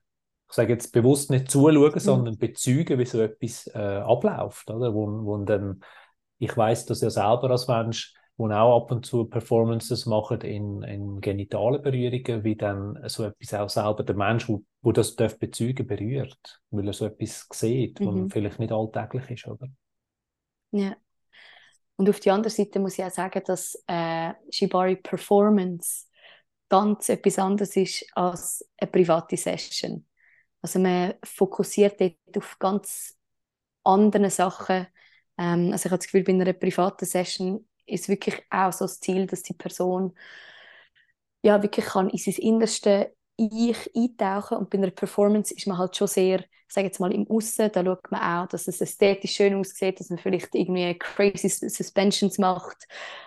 Ich 0.48 0.54
sage 0.54 0.72
jetzt 0.72 0.92
bewusst 0.92 1.30
nicht 1.30 1.50
zuschauen, 1.50 1.92
mhm. 1.94 1.98
sondern 1.98 2.38
bezeugen, 2.38 2.98
wie 2.98 3.06
so 3.06 3.20
etwas 3.20 3.68
äh, 3.68 3.78
abläuft, 3.78 4.68
oder? 4.70 4.92
Wo, 4.94 5.06
wo 5.24 5.36
dann, 5.44 5.80
ich 6.38 6.56
weiß 6.56 6.86
das 6.86 7.00
ja 7.00 7.10
selber 7.10 7.50
als 7.50 7.68
Mensch, 7.68 8.14
wo 8.36 8.50
auch 8.50 8.76
ab 8.82 8.90
und 8.90 9.06
zu 9.06 9.26
Performances 9.26 10.06
machen 10.06 10.40
in, 10.40 10.82
in 10.82 11.20
genitalen 11.20 11.82
Berührungen, 11.82 12.42
wie 12.42 12.56
dann 12.56 12.98
so 13.06 13.24
etwas 13.24 13.54
auch 13.54 13.68
selber 13.68 14.02
der 14.02 14.16
Mensch, 14.16 14.48
wo, 14.48 14.64
wo 14.82 14.92
das 14.92 15.14
darf 15.14 15.38
bezeugen, 15.38 15.86
berührt, 15.86 16.60
weil 16.70 16.86
er 16.86 16.92
so 16.94 17.06
etwas 17.06 17.46
sieht, 17.52 18.00
mhm. 18.00 18.24
was 18.24 18.32
vielleicht 18.32 18.58
nicht 18.58 18.72
alltäglich 18.72 19.30
ist, 19.30 19.46
oder? 19.46 19.68
Ja. 20.72 20.96
Und 22.00 22.08
auf 22.08 22.18
der 22.20 22.32
anderen 22.32 22.56
Seite 22.56 22.78
muss 22.80 22.98
ich 22.98 23.04
auch 23.04 23.10
sagen, 23.10 23.42
dass 23.44 23.74
äh, 23.86 24.32
Shibari 24.50 24.96
Performance 24.96 26.06
ganz 26.70 27.10
etwas 27.10 27.38
anderes 27.38 27.76
ist 27.76 28.06
als 28.16 28.66
eine 28.78 28.90
private 28.90 29.36
Session. 29.36 30.06
Also 30.62 30.78
man 30.78 31.12
fokussiert 31.22 32.00
dort 32.00 32.16
auf 32.38 32.58
ganz 32.58 33.18
andere 33.84 34.30
Sachen. 34.30 34.86
Ähm, 35.36 35.72
also 35.72 35.88
ich 35.88 35.92
habe 35.92 35.98
das 35.98 36.06
Gefühl, 36.06 36.24
bei 36.24 36.32
einer 36.32 36.54
privaten 36.54 37.04
Session 37.04 37.68
ist 37.84 38.08
wirklich 38.08 38.42
auch 38.48 38.72
so 38.72 38.86
das 38.86 38.98
Ziel, 39.00 39.26
dass 39.26 39.42
die 39.42 39.52
Person 39.52 40.16
ja 41.42 41.62
wirklich 41.62 41.84
kann 41.84 42.08
in 42.08 42.16
sein 42.16 42.34
Innerste 42.36 43.14
ich 43.36 43.94
eintauchen 43.94 44.56
und 44.56 44.70
bei 44.70 44.78
einer 44.78 44.90
Performance 44.90 45.52
ist 45.52 45.66
man 45.66 45.76
halt 45.76 45.94
schon 45.96 46.08
sehr, 46.08 46.46
ich 46.70 46.74
sage 46.74 46.86
jetzt 46.86 47.00
mal 47.00 47.12
im 47.12 47.28
Aussen, 47.28 47.68
da 47.72 47.84
schaut 47.84 48.12
man 48.12 48.44
auch, 48.44 48.48
dass 48.48 48.68
es 48.68 48.80
ästhetisch 48.80 49.32
schön 49.32 49.54
aussieht, 49.56 49.98
dass 49.98 50.08
man 50.08 50.20
vielleicht 50.20 50.54
irgendwie 50.54 50.96
crazy 50.96 51.48
Suspensions 51.48 52.38
macht, 52.38 52.86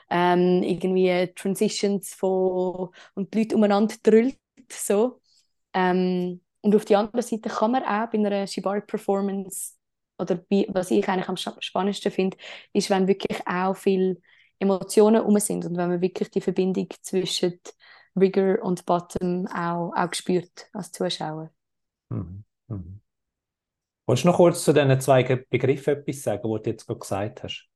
ähm, 0.09 0.63
irgendwie 0.63 1.29
Transitions 1.35 2.13
von 2.13 2.91
und 3.15 3.33
die 3.33 3.39
Leute 3.39 3.55
umeinander 3.57 3.95
drüllt, 4.01 4.37
so. 4.71 5.19
Ähm, 5.73 6.39
und 6.61 6.73
auf 6.75 6.85
der 6.85 6.99
anderen 6.99 7.21
Seite 7.21 7.49
kann 7.49 7.71
man 7.71 7.83
auch 7.83 8.09
bei 8.09 8.17
einer 8.17 8.47
Shibari-Performance 8.47 9.73
oder 10.17 10.35
bei, 10.35 10.65
was 10.69 10.91
ich 10.91 11.05
eigentlich 11.09 11.27
am 11.27 11.35
spannendsten 11.37 12.13
finde, 12.13 12.37
ist, 12.71 12.89
wenn 12.89 13.07
wirklich 13.07 13.45
auch 13.45 13.75
viele 13.75 14.21
Emotionen 14.59 15.21
um 15.21 15.37
sind 15.39 15.65
und 15.65 15.75
wenn 15.75 15.89
man 15.89 16.01
wirklich 16.01 16.31
die 16.31 16.39
Verbindung 16.39 16.87
zwischen 17.01 17.59
Rigor 18.15 18.63
und 18.63 18.85
Bottom 18.85 19.47
auch, 19.47 19.91
auch 19.97 20.09
gespürt 20.09 20.69
als 20.71 20.93
Zuschauer. 20.93 21.51
Mhm. 22.09 22.43
Mhm. 22.69 23.02
Wolltest 24.05 24.25
du 24.25 24.29
noch 24.29 24.37
kurz 24.37 24.63
zu 24.63 24.73
diesen 24.73 24.99
zwei 24.99 25.23
Begriffen 25.49 25.97
etwas 25.97 26.23
sagen, 26.23 26.41
die 26.43 26.63
du 26.63 26.69
jetzt 26.69 26.85
gerade 26.85 26.99
gesagt 26.99 27.43
hast? 27.43 27.69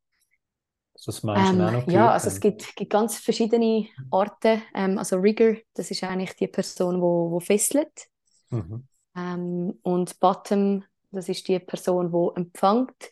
Das 1.05 1.23
ähm, 1.23 1.29
auch 1.29 1.71
noch 1.71 1.87
ja, 1.87 2.11
also 2.11 2.27
es 2.27 2.39
gibt, 2.39 2.75
gibt, 2.75 2.91
ganz 2.91 3.19
verschiedene 3.19 3.87
Arten. 4.09 4.61
Ähm, 4.73 4.97
also 4.97 5.17
Rigor, 5.17 5.55
das 5.75 5.91
ist 5.91 6.03
eigentlich 6.03 6.35
die 6.35 6.47
Person, 6.47 6.95
die 6.95 7.01
wo, 7.01 7.31
wo 7.31 7.39
fesselt. 7.39 8.07
Mhm. 8.49 8.87
Ähm, 9.15 9.79
und 9.83 10.19
Bottom, 10.19 10.83
das 11.11 11.29
ist 11.29 11.47
die 11.47 11.59
Person, 11.59 12.11
die 12.11 12.39
empfängt. 12.39 13.11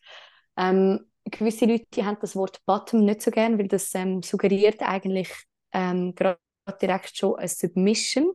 Ähm, 0.57 1.05
gewisse 1.25 1.65
Leute 1.65 2.05
haben 2.05 2.17
das 2.21 2.35
Wort 2.35 2.59
Bottom 2.65 3.05
nicht 3.05 3.21
so 3.21 3.29
gern, 3.29 3.59
weil 3.59 3.67
das 3.67 3.93
ähm, 3.93 4.23
suggeriert 4.23 4.81
eigentlich 4.81 5.29
ähm, 5.71 6.15
gerade 6.15 6.39
direkt 6.81 7.15
schon 7.15 7.35
eine 7.35 7.47
Submission. 7.47 8.33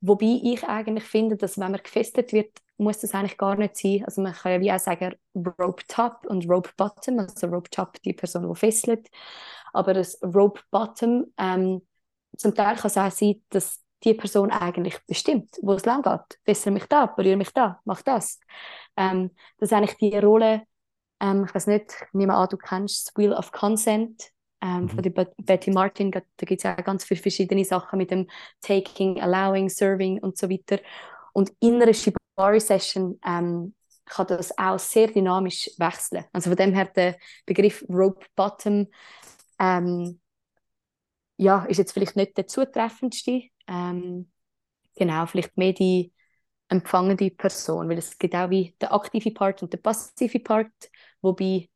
Wobei 0.00 0.40
ich 0.42 0.64
eigentlich 0.64 1.04
finde, 1.04 1.36
dass 1.36 1.58
wenn 1.58 1.72
man 1.72 1.82
gefesselt 1.82 2.32
wird, 2.32 2.52
muss 2.78 2.98
das 2.98 3.14
eigentlich 3.14 3.38
gar 3.38 3.56
nicht 3.56 3.76
sein. 3.76 4.04
Also 4.04 4.22
man 4.22 4.32
kann 4.32 4.52
ja 4.52 4.60
wie 4.60 4.72
auch 4.72 4.78
sagen 4.78 5.14
Rope 5.34 5.82
Top 5.88 6.26
und 6.26 6.48
Rope 6.48 6.70
Bottom. 6.76 7.18
Also 7.18 7.46
Rope 7.46 7.70
Top 7.70 8.00
die 8.02 8.12
Person, 8.12 8.48
die 8.48 8.58
fesselt. 8.58 9.08
Aber 9.72 9.94
das 9.94 10.18
Rope 10.22 10.60
Bottom, 10.70 11.26
ähm, 11.38 11.82
zum 12.36 12.54
Teil 12.54 12.76
kann 12.76 12.86
es 12.86 12.98
auch 12.98 13.10
sein, 13.10 13.42
dass 13.50 13.82
die 14.04 14.14
Person 14.14 14.50
eigentlich 14.50 14.98
bestimmt, 15.06 15.56
wo 15.62 15.72
es 15.72 15.84
lang 15.84 16.02
geht. 16.02 16.38
Fessel 16.44 16.72
mich 16.72 16.84
da, 16.86 17.06
berühre 17.06 17.36
mich 17.36 17.52
da, 17.52 17.80
mach 17.84 18.02
das. 18.02 18.40
Ähm, 18.96 19.30
das 19.58 19.70
ist 19.70 19.72
eigentlich 19.72 19.96
die 19.96 20.16
Rolle, 20.18 20.62
ähm, 21.20 21.44
ich 21.46 21.54
weiß 21.54 21.66
nicht, 21.68 21.92
ich 22.06 22.14
nehme 22.14 22.34
an, 22.34 22.48
du 22.50 22.56
kennst 22.56 23.08
das 23.08 23.16
Wheel 23.16 23.32
of 23.32 23.52
Consent 23.52 24.30
ähm, 24.62 24.82
mhm. 24.82 24.88
von 24.90 25.02
der 25.02 25.10
Betty 25.10 25.70
Martin. 25.70 26.10
Da 26.10 26.20
gibt 26.38 26.60
es 26.60 26.62
ja 26.62 26.74
ganz 26.74 27.04
viele 27.04 27.20
verschiedene 27.20 27.64
Sachen 27.64 27.98
mit 27.98 28.10
dem 28.10 28.28
Taking, 28.60 29.20
Allowing, 29.20 29.68
Serving 29.68 30.18
und 30.20 30.36
so 30.36 30.50
weiter. 30.50 30.78
Und 31.32 31.52
in 31.60 31.82
einer 32.36 32.60
Shibari-Session 32.60 33.20
ähm, 33.24 33.74
kann 34.04 34.26
das 34.28 34.56
auch 34.56 34.78
sehr 34.78 35.08
dynamisch 35.08 35.70
wechseln. 35.78 36.24
Also 36.32 36.50
von 36.50 36.56
dem 36.56 36.74
her 36.74 36.86
der 36.86 37.16
Begriff 37.44 37.84
Rope 37.88 38.24
Bottom 38.36 38.86
ähm, 39.58 40.20
ja, 41.38 41.64
ist 41.64 41.78
jetzt 41.78 41.92
vielleicht 41.92 42.16
nicht 42.16 42.36
der 42.36 42.46
zutreffendste. 42.46 43.42
Ähm, 43.66 44.30
genau, 44.94 45.26
vielleicht 45.26 45.56
mehr 45.56 45.72
die, 45.72 46.12
empfangende 46.68 47.30
Person, 47.30 47.88
weil 47.88 47.98
es 47.98 48.18
gibt 48.18 48.34
auch 48.34 48.50
wie 48.50 48.74
der 48.80 48.92
aktive 48.92 49.30
Part 49.30 49.62
und 49.62 49.72
der 49.72 49.78
passive 49.78 50.40
Part, 50.40 50.72
wobei 51.20 51.68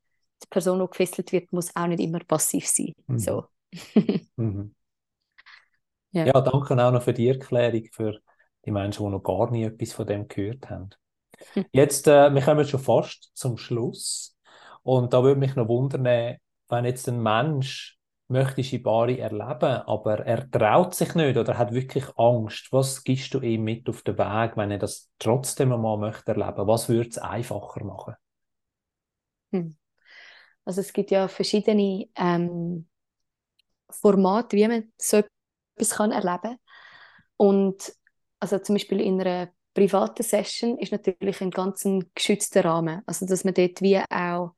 die 0.43 0.47
Person, 0.49 0.79
die 0.79 0.87
gefesselt 0.87 1.31
wird, 1.31 1.51
muss 1.53 1.75
auch 1.75 1.87
nicht 1.87 2.01
immer 2.01 2.19
passiv 2.19 2.67
sein. 2.67 2.93
Mhm. 3.07 3.19
So. 3.19 3.45
mhm. 4.35 4.75
Ja. 6.11 6.25
ja, 6.25 6.41
danke 6.41 6.73
auch 6.73 6.91
noch 6.91 7.01
für 7.01 7.13
die 7.13 7.29
Erklärung 7.29 7.87
für 7.93 8.19
die 8.65 8.71
Menschen, 8.71 9.05
die 9.05 9.11
noch 9.11 9.23
gar 9.23 9.49
nie 9.51 9.63
etwas 9.63 9.93
von 9.93 10.07
dem 10.07 10.27
gehört 10.27 10.69
haben. 10.69 10.89
Jetzt, 11.71 12.07
äh, 12.07 12.33
wir 12.33 12.41
kommen 12.41 12.65
schon 12.65 12.79
fast 12.79 13.31
zum 13.33 13.57
Schluss. 13.57 14.37
Und 14.83 15.13
da 15.13 15.23
würde 15.23 15.39
mich 15.39 15.55
noch 15.55 15.67
wundern, 15.67 16.37
wenn 16.69 16.85
jetzt 16.85 17.07
ein 17.07 17.21
Mensch 17.21 17.99
möchte 18.31 18.63
Shibari 18.63 19.19
erleben, 19.19 19.81
aber 19.85 20.25
er 20.25 20.49
traut 20.49 20.95
sich 20.95 21.13
nicht 21.15 21.37
oder 21.37 21.57
hat 21.57 21.73
wirklich 21.73 22.05
Angst. 22.17 22.69
Was 22.71 23.03
gibst 23.03 23.33
du 23.33 23.41
ihm 23.41 23.63
mit 23.63 23.87
auf 23.89 24.01
den 24.01 24.17
Weg, 24.17 24.57
wenn 24.57 24.71
er 24.71 24.79
das 24.79 25.11
trotzdem 25.19 25.71
einmal 25.73 25.97
möchte 25.97 26.31
erleben? 26.31 26.65
Was 26.67 26.89
würde 26.89 27.09
es 27.09 27.17
einfacher 27.17 27.83
machen? 27.83 28.15
Hm. 29.51 29.77
Also 30.63 30.81
es 30.81 30.93
gibt 30.93 31.11
ja 31.11 31.27
verschiedene 31.27 32.07
ähm, 32.15 32.87
Formate, 33.89 34.55
wie 34.55 34.67
man 34.67 34.91
so 34.97 35.17
etwas 35.17 35.89
kann 35.91 36.11
erleben 36.11 36.41
kann. 36.41 36.57
Und 37.37 37.93
also 38.41 38.59
zum 38.59 38.75
Beispiel 38.75 38.99
in 38.99 39.21
einer 39.21 39.49
privaten 39.73 40.23
Session 40.23 40.77
ist 40.79 40.91
natürlich 40.91 41.41
ein 41.41 41.51
ganz 41.51 41.87
geschützter 42.15 42.65
Rahmen. 42.65 43.01
Also 43.05 43.25
dass 43.25 43.43
man 43.43 43.53
dort 43.53 43.81
wie 43.81 43.99
auch 44.09 44.53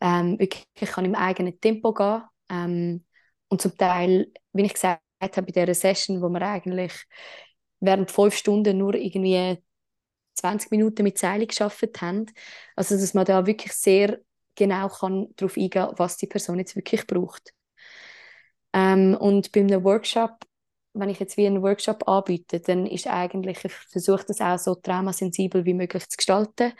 ähm, 0.00 0.38
wirklich 0.38 0.66
kann 0.92 1.04
im 1.04 1.14
eigenen 1.14 1.60
Tempo 1.60 1.92
gehen 1.92 2.22
ähm, 2.50 3.04
und 3.48 3.62
zum 3.62 3.76
Teil, 3.76 4.32
wie 4.52 4.62
ich 4.62 4.74
gesagt 4.74 5.00
habe, 5.20 5.42
bei 5.42 5.52
dieser 5.52 5.74
Session, 5.74 6.22
wo 6.22 6.28
wir 6.28 6.42
eigentlich 6.42 6.92
während 7.80 8.10
fünf 8.10 8.36
Stunden 8.36 8.78
nur 8.78 8.94
irgendwie 8.94 9.58
20 10.34 10.70
Minuten 10.70 11.02
mit 11.04 11.18
Seilen 11.18 11.46
geschafft 11.46 12.00
haben, 12.00 12.26
also 12.76 12.96
dass 12.96 13.14
man 13.14 13.24
da 13.24 13.46
wirklich 13.46 13.72
sehr 13.72 14.20
genau 14.54 14.88
kann 14.88 15.28
darauf 15.36 15.56
eingehen 15.56 15.70
kann, 15.70 15.94
was 15.96 16.16
die 16.16 16.26
Person 16.26 16.58
jetzt 16.58 16.76
wirklich 16.76 17.06
braucht. 17.06 17.52
Ähm, 18.72 19.16
und 19.18 19.52
bei 19.52 19.60
einem 19.60 19.84
Workshop 19.84 20.44
wenn 20.94 21.08
ich 21.08 21.20
jetzt 21.20 21.36
wie 21.36 21.46
einen 21.46 21.62
Workshop 21.62 22.08
anbiete, 22.08 22.60
dann 22.60 22.86
ist 22.86 23.06
eigentlich, 23.06 23.64
ich 23.64 23.72
versuche 23.72 24.24
das 24.26 24.40
auch 24.40 24.58
so 24.58 24.74
traumasensibel 24.76 25.64
wie 25.64 25.74
möglich 25.74 26.08
zu 26.08 26.16
gestalten. 26.16 26.72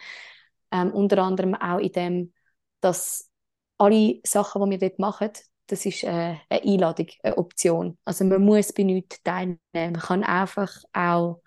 Ähm, 0.70 0.92
unter 0.92 1.18
anderem 1.18 1.55
auch 1.55 1.79
in 1.79 1.92
dem, 1.92 2.33
dass 2.81 3.31
alle 3.79 4.20
Sachen, 4.24 4.70
die 4.70 4.81
wir 4.81 4.88
dort 4.88 4.98
machen, 4.98 5.31
das 5.66 5.87
ist 5.87 6.05
äh, 6.05 6.37
eine 6.48 6.62
Einladung, 6.62 7.09
eine 7.22 7.38
Option. 7.38 7.98
Also 8.05 8.24
man 8.24 8.44
muss 8.44 8.72
bei 8.72 8.83
nichts 8.85 9.22
teilnehmen. 9.22 9.59
Man 9.72 10.00
kann 10.00 10.24
einfach 10.24 10.70
auch, 10.92 11.40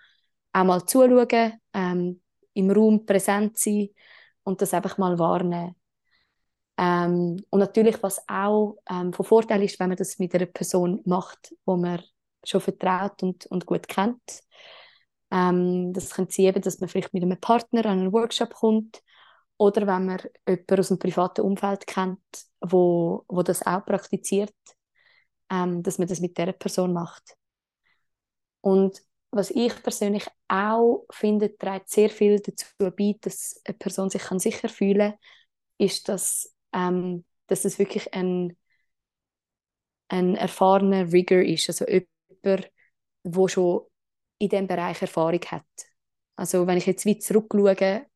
auch 0.52 0.64
mal 0.64 0.84
zuschauen, 0.84 1.60
ähm, 1.74 2.20
im 2.54 2.70
Raum 2.70 3.06
präsent 3.06 3.58
sein 3.58 3.88
und 4.42 4.60
das 4.60 4.74
einfach 4.74 4.98
mal 4.98 5.18
wahrnehmen. 5.18 5.74
Ähm, 6.76 7.44
und 7.50 7.58
natürlich, 7.60 8.02
was 8.02 8.22
auch 8.28 8.76
ähm, 8.90 9.12
von 9.12 9.24
Vorteil 9.26 9.62
ist, 9.62 9.78
wenn 9.80 9.88
man 9.88 9.96
das 9.96 10.18
mit 10.18 10.34
einer 10.34 10.46
Person 10.46 11.00
macht, 11.04 11.54
wo 11.64 11.76
man 11.76 12.02
schon 12.44 12.60
vertraut 12.60 13.22
und, 13.22 13.46
und 13.46 13.66
gut 13.66 13.88
kennt. 13.88 14.42
Ähm, 15.30 15.92
das 15.92 16.10
könnte 16.10 16.32
sein, 16.32 16.46
eben, 16.46 16.62
dass 16.62 16.80
man 16.80 16.88
vielleicht 16.88 17.14
mit 17.14 17.22
einem 17.22 17.40
Partner 17.40 17.84
an 17.86 17.98
einen 18.00 18.12
Workshop 18.12 18.54
kommt 18.54 19.02
oder 19.58 19.86
wenn 19.86 20.06
man 20.06 20.20
jemanden 20.46 20.78
aus 20.80 20.88
dem 20.88 20.98
privaten 20.98 21.42
Umfeld 21.42 21.86
kennt, 21.86 22.20
wo, 22.60 23.24
wo 23.28 23.42
das 23.42 23.66
auch 23.66 23.84
praktiziert, 23.84 24.54
ähm, 25.50 25.82
dass 25.82 25.98
man 25.98 26.08
das 26.08 26.20
mit 26.20 26.38
der 26.38 26.52
Person 26.52 26.92
macht. 26.92 27.36
Und 28.60 29.02
was 29.30 29.50
ich 29.50 29.82
persönlich 29.82 30.26
auch 30.48 31.04
finde, 31.10 31.56
trägt 31.56 31.90
sehr 31.90 32.08
viel 32.10 32.40
dazu 32.40 32.66
bei, 32.78 33.16
dass 33.20 33.60
eine 33.64 33.76
Person 33.76 34.10
sich 34.10 34.22
kann 34.22 34.38
sicher 34.38 34.68
fühlen 34.68 35.12
kann, 35.12 35.18
ist, 35.78 36.08
dass, 36.08 36.54
ähm, 36.72 37.24
dass 37.46 37.64
es 37.64 37.78
wirklich 37.78 38.14
ein, 38.14 38.56
ein 40.08 40.34
erfahrener 40.36 41.12
Rigger 41.12 41.44
ist, 41.44 41.68
also 41.68 41.86
jemand, 41.86 42.08
der 42.44 42.64
schon 43.48 43.82
in 44.38 44.48
diesem 44.48 44.66
Bereich 44.66 45.00
Erfahrung 45.02 45.40
hat. 45.46 45.64
Also 46.36 46.66
wenn 46.66 46.78
ich 46.78 46.86
jetzt 46.86 47.06
weit 47.06 47.22
zurückschaue, 47.22 48.06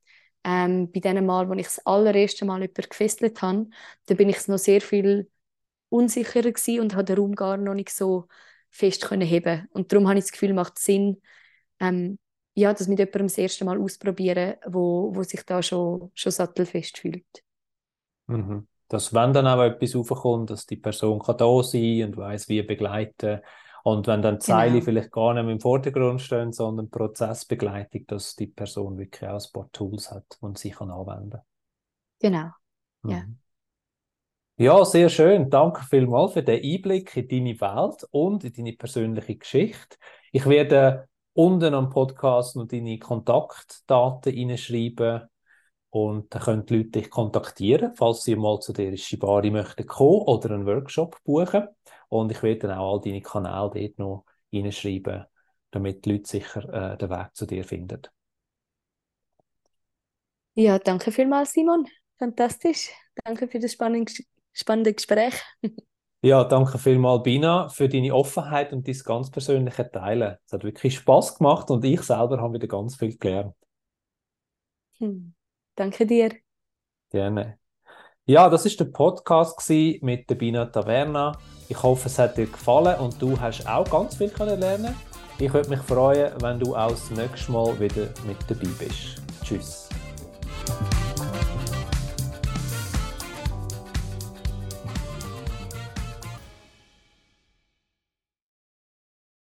ähm, 0.45 0.91
bei 0.93 1.01
dem 1.01 1.27
Mal, 1.27 1.49
wo 1.49 1.55
ich 1.55 1.67
das 1.67 1.85
allererste 1.87 2.45
Mal 2.45 2.61
jemanden 2.61 2.89
gefesselt 2.89 3.43
habe, 3.43 3.67
da 4.07 4.15
bin 4.15 4.29
ich 4.29 4.47
noch 4.49 4.59
sehr 4.59 4.81
viel 4.81 5.31
unsicherer 5.89 6.53
und 6.81 6.95
habe 6.95 7.05
den 7.05 7.17
Raum 7.19 7.35
gar 7.35 7.57
noch 7.57 7.75
nicht 7.75 7.91
so 7.91 8.27
fest 8.71 9.09
heben. 9.11 9.69
Und 9.73 9.93
darum 9.93 10.09
habe 10.09 10.19
ich 10.19 10.25
das 10.25 10.33
Gefühl, 10.33 10.55
macht 10.55 10.79
Sinn, 10.79 11.21
ähm, 11.81 12.19
ja, 12.55 12.73
das 12.73 12.89
mit 12.89 12.99
jemandem 12.99 13.27
das 13.27 13.39
erste 13.39 13.65
Mal 13.65 13.81
ausprobieren, 13.81 14.55
wo, 14.67 15.15
wo 15.15 15.23
sich 15.23 15.43
da 15.45 15.63
schon, 15.63 16.11
schon 16.15 16.33
sattelfest 16.33 16.99
fühlt. 16.99 17.27
Mhm. 18.27 18.67
Dass 18.89 19.15
wenn 19.15 19.33
dann 19.33 19.47
auch 19.47 19.63
etwas 19.63 19.97
aufkommt, 19.97 20.51
dass 20.51 20.67
die 20.67 20.77
Person 20.77 21.19
kann 21.19 21.39
da 21.39 21.63
sein 21.63 22.05
und 22.05 22.17
weiß, 22.17 22.49
wie 22.49 22.63
begleiten 22.63 23.41
und 23.85 24.07
wenn 24.07 24.23
dann 24.23 24.41
Zeile 24.41 24.75
genau. 24.75 24.85
vielleicht 24.85 25.11
gar 25.11 25.35
nicht 25.35 25.49
im 25.49 25.61
Vordergrund 25.61 26.21
stehen, 26.21 26.53
sondern 26.53 26.91
Prozessbegleitung, 26.91 28.07
dass 28.07 28.37
die 28.37 28.47
Person 28.47 28.99
wirklich 28.99 29.29
auch 29.29 29.35
ein 29.35 29.53
paar 29.53 29.71
Tools 29.73 30.11
hat 30.11 30.39
und 30.41 30.59
sie 30.59 30.71
kann 30.71 30.91
anwenden. 30.91 31.41
Genau. 32.21 32.51
Ja. 33.05 33.25
Mhm. 33.25 33.39
Ja, 34.59 34.85
sehr 34.85 35.09
schön. 35.09 35.51
Danke 35.51 35.83
vielmals 35.89 36.35
für 36.35 36.43
den 36.43 36.63
Einblick 36.63 37.17
in 37.17 37.27
deine 37.27 37.61
Welt 37.61 38.07
und 38.11 38.45
in 38.45 38.53
deine 38.53 38.75
persönliche 38.75 39.37
Geschichte. 39.37 39.97
Ich 40.31 40.47
werde 40.47 41.09
unten 41.33 41.75
am 41.75 41.91
Podcast 41.91 42.57
noch 42.57 42.69
deine 42.69 42.99
Kontaktdaten 42.99 44.33
hineinschreiben 44.33 45.23
und 45.91 46.35
dann 46.35 46.43
können 46.43 46.67
die 46.67 46.77
Leute 46.77 46.91
dich 46.91 47.11
kontaktieren, 47.11 47.95
falls 47.95 48.23
sie 48.23 48.37
mal 48.37 48.61
zu 48.61 48.73
dir 48.73 48.97
Shibari 48.97 49.51
möchten 49.51 49.87
kommen 49.87 50.23
oder 50.23 50.51
einen 50.51 50.67
Workshop 50.67 51.17
buchen. 51.25 51.69
Und 52.13 52.31
ich 52.31 52.43
werde 52.43 52.69
dann 52.69 52.79
auch 52.79 52.93
all 52.93 53.01
deine 53.01 53.23
Kanäle 53.23 53.71
dort 53.73 53.99
noch 53.99 54.27
reinschreiben, 54.53 55.25
damit 55.71 56.05
die 56.05 56.13
Leute 56.13 56.29
sicher 56.29 56.93
äh, 56.93 56.99
den 56.99 57.09
Weg 57.09 57.31
zu 57.33 57.47
dir 57.47 57.65
finden. 57.65 58.03
Ja, 60.53 60.79
danke 60.79 61.11
vielmals, 61.11 61.55
Simon. 61.55 61.89
Fantastisch. 62.19 62.91
Danke 63.25 63.49
für 63.49 63.59
das 63.59 63.73
spannende, 63.73 64.93
Gespräch. 64.95 65.35
Ja, 66.25 66.45
danke 66.45 66.79
vielmals, 66.79 67.25
Bina, 67.25 67.69
für 67.69 67.89
deine 67.89 68.15
Offenheit 68.15 68.73
und 68.73 68.87
dein 68.87 68.97
ganz 69.05 69.29
persönliche 69.29 69.91
Teilen. 69.91 70.37
Es 70.47 70.53
hat 70.53 70.63
wirklich 70.63 70.95
Spaß 70.95 71.37
gemacht 71.37 71.69
und 71.69 71.85
ich 71.85 72.01
selber 72.03 72.41
habe 72.41 72.55
wieder 72.55 72.69
ganz 72.69 72.95
viel 72.95 73.19
gelernt. 73.19 73.57
Hm. 74.99 75.35
Danke 75.75 76.07
dir. 76.07 76.31
Gerne. 77.11 77.59
Ja, 78.25 78.49
das 78.49 78.67
ist 78.67 78.79
der 78.79 78.85
Podcast 78.85 79.69
mit 79.69 80.31
der 80.31 80.37
Bina 80.37 80.67
Taverna. 80.67 81.37
Ich 81.73 81.83
hoffe, 81.83 82.07
es 82.07 82.19
hat 82.19 82.37
dir 82.37 82.45
gefallen 82.45 83.01
und 83.01 83.15
du 83.21 83.41
hast 83.41 83.67
auch 83.67 83.89
ganz 83.89 84.17
viel 84.17 84.31
lernen 84.39 84.95
Ich 85.39 85.51
würde 85.55 85.71
mich 85.71 85.81
freuen, 85.81 86.31
wenn 86.43 86.61
du 86.61 86.77
auch 86.77 86.91
das 86.91 87.11
nächste 87.11 87.51
Mal 87.51 87.81
wieder 87.81 88.09
mit 88.27 88.37
dabei 88.47 88.69
bist. 88.79 89.23
Tschüss. 89.43 89.82